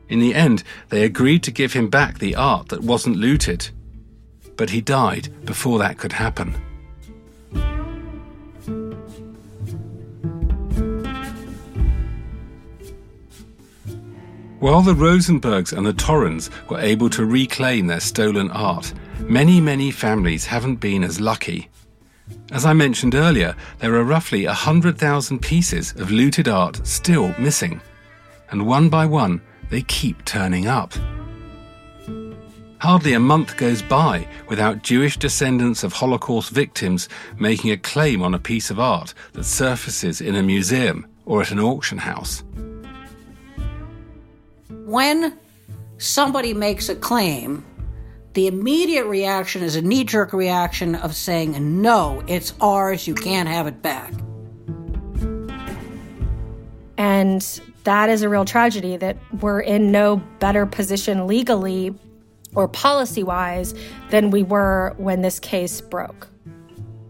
In 0.09 0.19
the 0.19 0.35
end, 0.35 0.65
they 0.89 1.05
agreed 1.05 1.43
to 1.45 1.53
give 1.53 1.73
him 1.73 1.89
back 1.89 2.19
the 2.19 2.35
art 2.35 2.69
that 2.69 2.83
wasn't 2.83 3.17
looted 3.17 3.71
but 4.59 4.69
he 4.69 4.83
died 4.83 5.31
before 5.47 5.79
that 5.79 5.97
could 5.97 6.13
happen. 6.13 6.55
While 14.61 14.83
the 14.83 14.93
Rosenbergs 14.93 15.73
and 15.73 15.87
the 15.87 15.93
Torens 15.93 16.51
were 16.69 16.81
able 16.81 17.09
to 17.11 17.25
reclaim 17.25 17.87
their 17.87 18.01
stolen 18.01 18.51
art, 18.51 18.93
many, 19.21 19.61
many 19.61 19.93
families 19.93 20.47
haven't 20.47 20.77
been 20.77 21.05
as 21.05 21.21
lucky. 21.21 21.71
As 22.51 22.65
I 22.65 22.73
mentioned 22.73 23.15
earlier, 23.15 23.55
there 23.79 23.95
are 23.95 24.03
roughly 24.03 24.47
100,000 24.47 25.39
pieces 25.39 25.93
of 25.93 26.11
looted 26.11 26.49
art 26.49 26.85
still 26.85 27.33
missing. 27.39 27.81
And 28.51 28.67
one 28.67 28.89
by 28.89 29.07
one, 29.07 29.41
they 29.71 29.83
keep 29.83 30.25
turning 30.25 30.67
up. 30.67 30.93
Hardly 32.81 33.13
a 33.13 33.21
month 33.21 33.57
goes 33.57 33.83
by 33.83 34.29
without 34.49 34.83
Jewish 34.83 35.17
descendants 35.17 35.83
of 35.83 35.93
Holocaust 35.95 36.51
victims 36.51 37.09
making 37.37 37.73
a 37.73 37.77
claim 37.77 38.23
on 38.23 38.35
a 38.35 38.39
piece 38.39 38.71
of 38.71 38.79
art 38.79 39.15
that 39.33 39.45
surfaces 39.45 40.21
in 40.21 40.37
a 40.37 40.45
museum 40.45 41.05
or 41.27 41.43
at 41.43 41.51
an 41.51 41.59
auction 41.59 41.99
house. 41.99 42.45
When 44.71 45.37
somebody 45.99 46.55
makes 46.55 46.89
a 46.89 46.95
claim, 46.95 47.65
the 48.35 48.47
immediate 48.47 49.07
reaction 49.07 49.63
is 49.63 49.75
a 49.75 49.83
knee 49.83 50.05
jerk 50.05 50.33
reaction 50.33 50.95
of 50.95 51.17
saying, 51.17 51.83
no, 51.83 52.23
it's 52.29 52.55
ours, 52.61 53.09
you 53.09 53.15
can't 53.15 53.49
have 53.49 53.67
it 53.67 53.83
back. 53.83 54.13
And 56.97 57.43
that 57.83 58.09
is 58.09 58.23
a 58.23 58.29
real 58.29 58.45
tragedy 58.45 58.97
that 58.99 59.17
we're 59.41 59.61
in 59.61 59.91
no 59.91 60.23
better 60.39 60.65
position 60.65 61.27
legally 61.27 61.93
or 62.55 62.69
policy 62.69 63.23
wise 63.23 63.75
than 64.11 64.31
we 64.31 64.43
were 64.43 64.95
when 64.97 65.23
this 65.23 65.39
case 65.39 65.81
broke. 65.81 66.29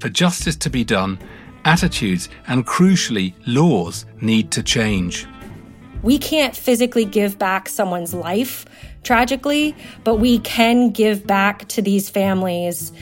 For 0.01 0.09
justice 0.09 0.57
to 0.57 0.71
be 0.71 0.85
done, 0.85 1.19
attitudes 1.65 2.29
and 2.47 2.67
crucially, 2.67 3.35
laws 3.47 4.07
need 4.21 4.51
to 4.53 4.63
change. 4.63 5.27
We 6.03 6.19
can't 6.19 6.55
physically 6.55 7.05
give 7.05 7.39
back 7.39 7.69
someone's 7.69 8.15
life, 8.15 8.67
tragically, 9.03 9.75
but 10.05 10.17
we 10.17 10.39
can 10.41 10.91
give 10.91 11.27
back 11.27 11.67
to 11.69 11.83
these 11.83 12.09
families 12.09 12.93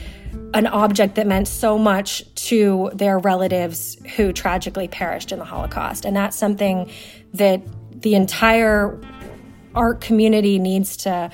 an 0.53 0.65
object 0.67 1.15
that 1.15 1.27
meant 1.27 1.47
so 1.47 1.77
much 1.77 2.23
to 2.35 2.89
their 2.93 3.19
relatives 3.19 3.97
who 4.15 4.33
tragically 4.33 4.87
perished 4.87 5.31
in 5.31 5.39
the 5.39 5.45
Holocaust. 5.45 6.05
And 6.05 6.15
that's 6.15 6.37
something 6.37 6.89
that 7.33 7.61
the 8.01 8.15
entire 8.15 8.99
art 9.75 10.01
community 10.01 10.57
needs 10.57 10.97
to 10.97 11.29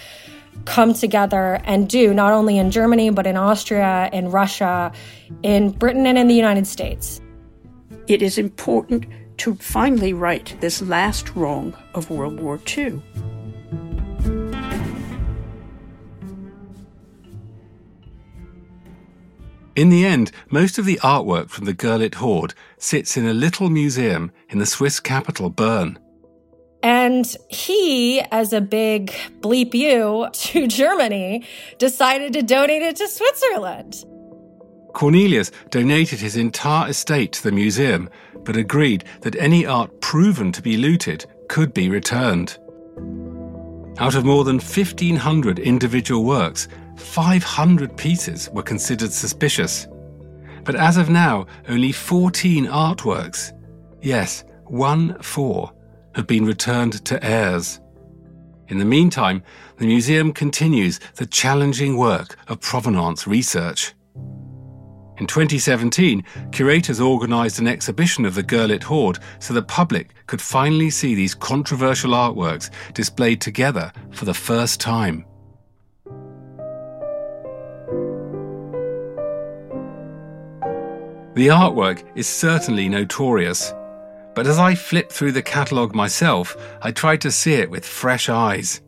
come 0.65 0.93
together 0.93 1.61
and 1.65 1.89
do, 1.89 2.13
not 2.13 2.31
only 2.31 2.57
in 2.57 2.71
Germany, 2.71 3.09
but 3.09 3.27
in 3.27 3.37
Austria, 3.37 4.09
in 4.13 4.29
Russia, 4.29 4.91
in 5.41 5.71
Britain, 5.71 6.05
and 6.05 6.17
in 6.17 6.27
the 6.27 6.35
United 6.35 6.67
States. 6.67 7.21
It 8.07 8.21
is 8.21 8.37
important 8.37 9.05
to 9.37 9.55
finally 9.55 10.13
right 10.13 10.55
this 10.59 10.81
last 10.81 11.35
wrong 11.35 11.73
of 11.93 12.09
World 12.09 12.39
War 12.39 12.59
II. 12.77 13.01
In 19.75 19.89
the 19.89 20.05
end, 20.05 20.31
most 20.51 20.77
of 20.77 20.85
the 20.85 20.99
artwork 21.01 21.49
from 21.49 21.65
the 21.65 21.73
Gurlitt 21.73 22.15
Hoard 22.15 22.53
sits 22.77 23.17
in 23.17 23.25
a 23.25 23.33
little 23.33 23.71
museum 23.71 24.31
in 24.49 24.59
the 24.59 24.67
Swiss 24.67 24.99
capital, 24.99 25.49
Bern. 25.49 25.97
And 26.83 27.35
he, 27.47 28.19
as 28.31 28.51
a 28.51 28.59
big 28.59 29.13
bleep 29.39 29.73
you 29.73 30.27
to 30.33 30.67
Germany, 30.67 31.45
decided 31.77 32.33
to 32.33 32.43
donate 32.43 32.81
it 32.81 32.97
to 32.97 33.07
Switzerland. 33.07 34.05
Cornelius 34.93 35.51
donated 35.71 36.19
his 36.19 36.35
entire 36.35 36.89
estate 36.89 37.31
to 37.31 37.43
the 37.43 37.51
museum, 37.51 38.09
but 38.43 38.55
agreed 38.55 39.05
that 39.21 39.35
any 39.37 39.65
art 39.65 40.01
proven 40.01 40.51
to 40.51 40.61
be 40.61 40.77
looted 40.77 41.25
could 41.49 41.73
be 41.73 41.89
returned. 41.89 42.59
Out 43.97 44.15
of 44.15 44.25
more 44.25 44.43
than 44.43 44.57
1,500 44.57 45.59
individual 45.59 46.23
works, 46.25 46.67
500 46.97 47.95
pieces 47.97 48.49
were 48.51 48.61
considered 48.61 49.11
suspicious. 49.11 49.87
But 50.63 50.75
as 50.75 50.97
of 50.97 51.09
now, 51.09 51.47
only 51.67 51.91
14 51.91 52.65
artworks, 52.65 53.51
yes, 54.01 54.43
one 54.65 55.17
four, 55.21 55.71
have 56.15 56.27
been 56.27 56.45
returned 56.45 57.03
to 57.05 57.23
heirs. 57.23 57.79
In 58.69 58.77
the 58.77 58.85
meantime, 58.85 59.43
the 59.77 59.85
museum 59.85 60.31
continues 60.31 60.99
the 61.15 61.25
challenging 61.25 61.97
work 61.97 62.37
of 62.47 62.61
provenance 62.61 63.27
research. 63.27 63.93
In 65.17 65.27
2017, 65.27 66.23
curators 66.51 66.99
organised 66.99 67.59
an 67.59 67.67
exhibition 67.67 68.25
of 68.25 68.33
the 68.33 68.43
Gurlitt 68.43 68.83
hoard 68.83 69.19
so 69.39 69.53
the 69.53 69.61
public 69.61 70.15
could 70.25 70.41
finally 70.41 70.89
see 70.89 71.13
these 71.13 71.35
controversial 71.35 72.11
artworks 72.11 72.71
displayed 72.93 73.39
together 73.39 73.91
for 74.11 74.25
the 74.25 74.33
first 74.33 74.79
time. 74.79 75.25
The 81.35 81.47
artwork 81.47 82.03
is 82.15 82.27
certainly 82.27 82.87
notorious, 82.87 83.73
but 84.35 84.47
as 84.47 84.57
I 84.57 84.75
flipped 84.75 85.11
through 85.11 85.33
the 85.33 85.41
catalogue 85.41 85.93
myself, 85.93 86.57
I 86.81 86.91
tried 86.91 87.21
to 87.21 87.31
see 87.31 87.53
it 87.53 87.69
with 87.69 87.85
fresh 87.85 88.29
eyes. 88.29 88.81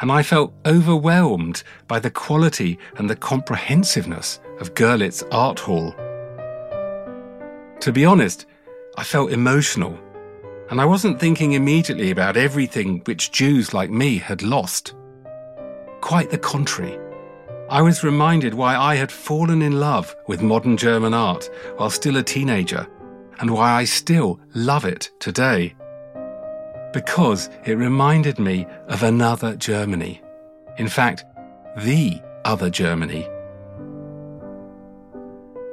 And 0.00 0.12
I 0.12 0.22
felt 0.22 0.52
overwhelmed 0.64 1.62
by 1.88 1.98
the 1.98 2.10
quality 2.10 2.78
and 2.96 3.08
the 3.08 3.16
comprehensiveness 3.16 4.40
of 4.60 4.74
Gurlitt 4.74 5.22
Art 5.32 5.58
Haul. 5.60 5.92
To 7.80 7.92
be 7.92 8.04
honest, 8.04 8.46
I 8.96 9.04
felt 9.04 9.32
emotional, 9.32 9.98
and 10.70 10.80
I 10.80 10.84
wasn't 10.84 11.20
thinking 11.20 11.52
immediately 11.52 12.10
about 12.10 12.36
everything 12.36 13.00
which 13.04 13.32
Jews 13.32 13.74
like 13.74 13.90
me 13.90 14.18
had 14.18 14.42
lost. 14.42 14.94
Quite 16.00 16.30
the 16.30 16.38
contrary. 16.38 16.98
I 17.68 17.82
was 17.82 18.04
reminded 18.04 18.54
why 18.54 18.76
I 18.76 18.94
had 18.94 19.10
fallen 19.10 19.60
in 19.60 19.80
love 19.80 20.14
with 20.28 20.40
modern 20.40 20.76
German 20.76 21.14
art 21.14 21.50
while 21.76 21.90
still 21.90 22.16
a 22.16 22.22
teenager 22.22 22.86
and 23.38 23.50
why 23.50 23.72
I 23.72 23.84
still 23.84 24.40
love 24.54 24.84
it 24.84 25.10
today. 25.20 25.74
Because 26.92 27.50
it 27.64 27.74
reminded 27.74 28.38
me 28.38 28.66
of 28.88 29.02
another 29.02 29.56
Germany. 29.56 30.22
In 30.78 30.88
fact, 30.88 31.24
the 31.78 32.20
other 32.44 32.70
Germany. 32.70 33.28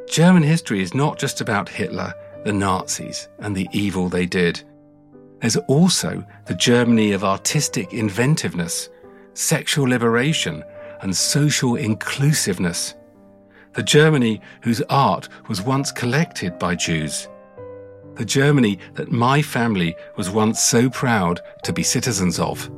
German 0.09 0.43
history 0.43 0.81
is 0.81 0.93
not 0.93 1.17
just 1.17 1.41
about 1.41 1.69
Hitler, 1.69 2.13
the 2.43 2.53
Nazis, 2.53 3.29
and 3.39 3.55
the 3.55 3.69
evil 3.71 4.09
they 4.09 4.25
did. 4.25 4.61
There's 5.39 5.57
also 5.67 6.25
the 6.45 6.55
Germany 6.55 7.13
of 7.13 7.23
artistic 7.23 7.93
inventiveness, 7.93 8.89
sexual 9.33 9.87
liberation, 9.87 10.63
and 11.01 11.15
social 11.15 11.75
inclusiveness. 11.75 12.95
The 13.73 13.83
Germany 13.83 14.41
whose 14.61 14.81
art 14.89 15.29
was 15.47 15.61
once 15.61 15.91
collected 15.91 16.59
by 16.59 16.75
Jews 16.75 17.27
the 18.15 18.25
Germany 18.25 18.79
that 18.93 19.11
my 19.11 19.41
family 19.41 19.95
was 20.15 20.29
once 20.29 20.61
so 20.61 20.89
proud 20.89 21.41
to 21.63 21.73
be 21.73 21.83
citizens 21.83 22.39
of. 22.39 22.69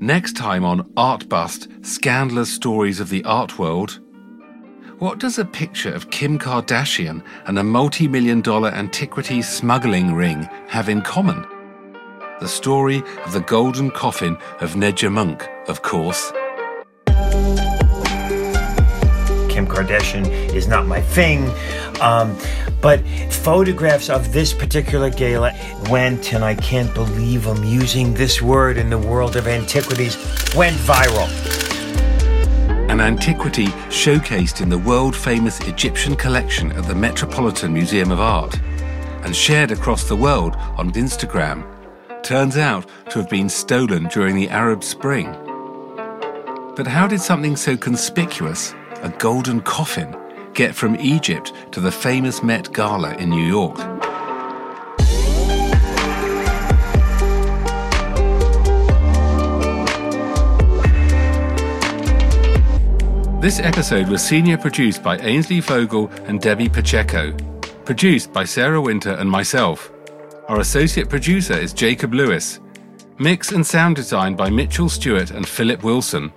Next 0.00 0.36
time 0.36 0.64
on 0.64 0.90
Art 0.96 1.28
Bust 1.28 1.68
Scandalous 1.82 2.50
Stories 2.50 2.98
of 2.98 3.10
the 3.10 3.22
Art 3.24 3.58
World, 3.58 4.00
what 4.98 5.20
does 5.20 5.38
a 5.38 5.44
picture 5.44 5.92
of 5.92 6.10
Kim 6.10 6.38
Kardashian 6.38 7.22
and 7.46 7.58
a 7.58 7.62
multi 7.62 8.08
million 8.08 8.40
dollar 8.40 8.70
antiquities 8.70 9.48
smuggling 9.48 10.14
ring 10.14 10.42
have 10.68 10.88
in 10.88 11.02
common? 11.02 11.46
The 12.40 12.48
story 12.48 13.02
of 13.24 13.32
the 13.32 13.40
golden 13.40 13.90
coffin 13.90 14.36
of 14.60 14.74
Nedjemankh, 14.74 15.46
of 15.68 15.82
course. 15.82 16.32
Kim 19.48 19.66
Kardashian 19.66 20.26
is 20.54 20.66
not 20.66 20.86
my 20.86 21.00
thing. 21.00 21.48
Um, 22.00 22.36
but 22.80 23.00
photographs 23.30 24.08
of 24.08 24.32
this 24.32 24.52
particular 24.52 25.10
gala 25.10 25.52
went, 25.90 26.32
and 26.32 26.44
I 26.44 26.54
can't 26.54 26.92
believe 26.94 27.46
I'm 27.46 27.64
using 27.64 28.14
this 28.14 28.40
word 28.40 28.76
in 28.76 28.90
the 28.90 28.98
world 28.98 29.36
of 29.36 29.48
antiquities, 29.48 30.16
went 30.54 30.76
viral 30.76 31.67
an 32.98 33.14
antiquity 33.14 33.66
showcased 33.90 34.60
in 34.60 34.68
the 34.68 34.78
world 34.78 35.14
famous 35.14 35.60
Egyptian 35.68 36.16
collection 36.16 36.72
at 36.72 36.84
the 36.84 36.94
Metropolitan 36.94 37.72
Museum 37.72 38.10
of 38.10 38.18
Art 38.18 38.58
and 39.22 39.36
shared 39.36 39.70
across 39.70 40.08
the 40.08 40.16
world 40.16 40.56
on 40.76 40.90
Instagram, 40.92 41.64
turns 42.24 42.56
out 42.56 42.88
to 43.10 43.20
have 43.20 43.30
been 43.30 43.48
stolen 43.48 44.08
during 44.08 44.34
the 44.34 44.48
Arab 44.48 44.82
Spring. 44.82 45.30
But 46.74 46.88
how 46.88 47.06
did 47.06 47.20
something 47.20 47.54
so 47.54 47.76
conspicuous, 47.76 48.74
a 49.02 49.14
golden 49.18 49.60
coffin, 49.60 50.16
get 50.52 50.74
from 50.74 50.96
Egypt 50.96 51.52
to 51.70 51.80
the 51.80 51.92
famous 51.92 52.42
Met 52.42 52.72
Gala 52.72 53.14
in 53.18 53.30
New 53.30 53.46
York? 53.46 53.78
This 63.40 63.60
episode 63.60 64.08
was 64.08 64.20
senior 64.20 64.58
produced 64.58 65.00
by 65.00 65.16
Aynsley 65.18 65.62
Vogel 65.62 66.08
and 66.26 66.40
Debbie 66.40 66.68
Pacheco, 66.68 67.30
produced 67.84 68.32
by 68.32 68.42
Sara 68.42 68.80
Winter 68.80 69.12
and 69.12 69.30
myself. 69.30 69.92
Our 70.48 70.58
associate 70.58 71.08
producer 71.08 71.52
is 71.52 71.72
Jacob 71.72 72.12
Lewis. 72.12 72.58
Mix 73.18 73.52
and 73.52 73.64
sound 73.64 73.94
design 73.94 74.34
by 74.34 74.50
Mitchell 74.50 74.88
Stuart 74.88 75.30
and 75.30 75.46
Philip 75.46 75.84
Wilson. 75.84 76.32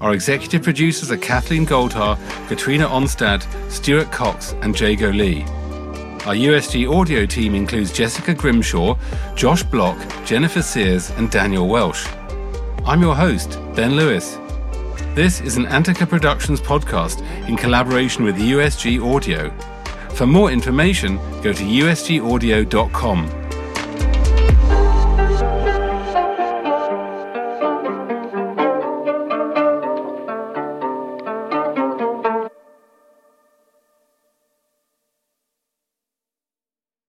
Our 0.00 0.12
executive 0.12 0.64
producers 0.64 1.12
are 1.12 1.16
Kathleen 1.18 1.66
Goldhar, 1.66 2.18
Katrina 2.48 2.88
Onstad, 2.88 3.46
Stuart 3.70 4.10
Coxe, 4.10 4.54
and 4.60 4.78
Jago 4.78 5.10
Lee. 5.10 5.42
Our 6.26 6.34
USG 6.34 6.92
audio 6.92 7.26
team 7.26 7.54
includes 7.54 7.92
Jessica 7.92 8.34
Grimshaw, 8.34 8.98
Josh 9.36 9.62
Bloch, 9.62 9.98
Jennifer 10.24 10.62
Sears, 10.62 11.10
and 11.10 11.30
Daniel 11.30 11.68
Welsh. 11.68 12.08
I'm 12.84 13.02
your 13.02 13.14
host, 13.14 13.56
Ben 13.76 13.94
Lewis. 13.94 14.36
This 15.14 15.40
is 15.40 15.56
an 15.56 15.66
Antica 15.66 16.06
Productions 16.08 16.60
podcast 16.60 17.20
in 17.48 17.56
collaboration 17.56 18.24
with 18.24 18.34
USG 18.34 19.00
Audio. 19.00 19.48
For 20.10 20.26
more 20.26 20.50
information, 20.50 21.18
go 21.40 21.52
to 21.52 21.62
usgaudio.com. 21.62 23.43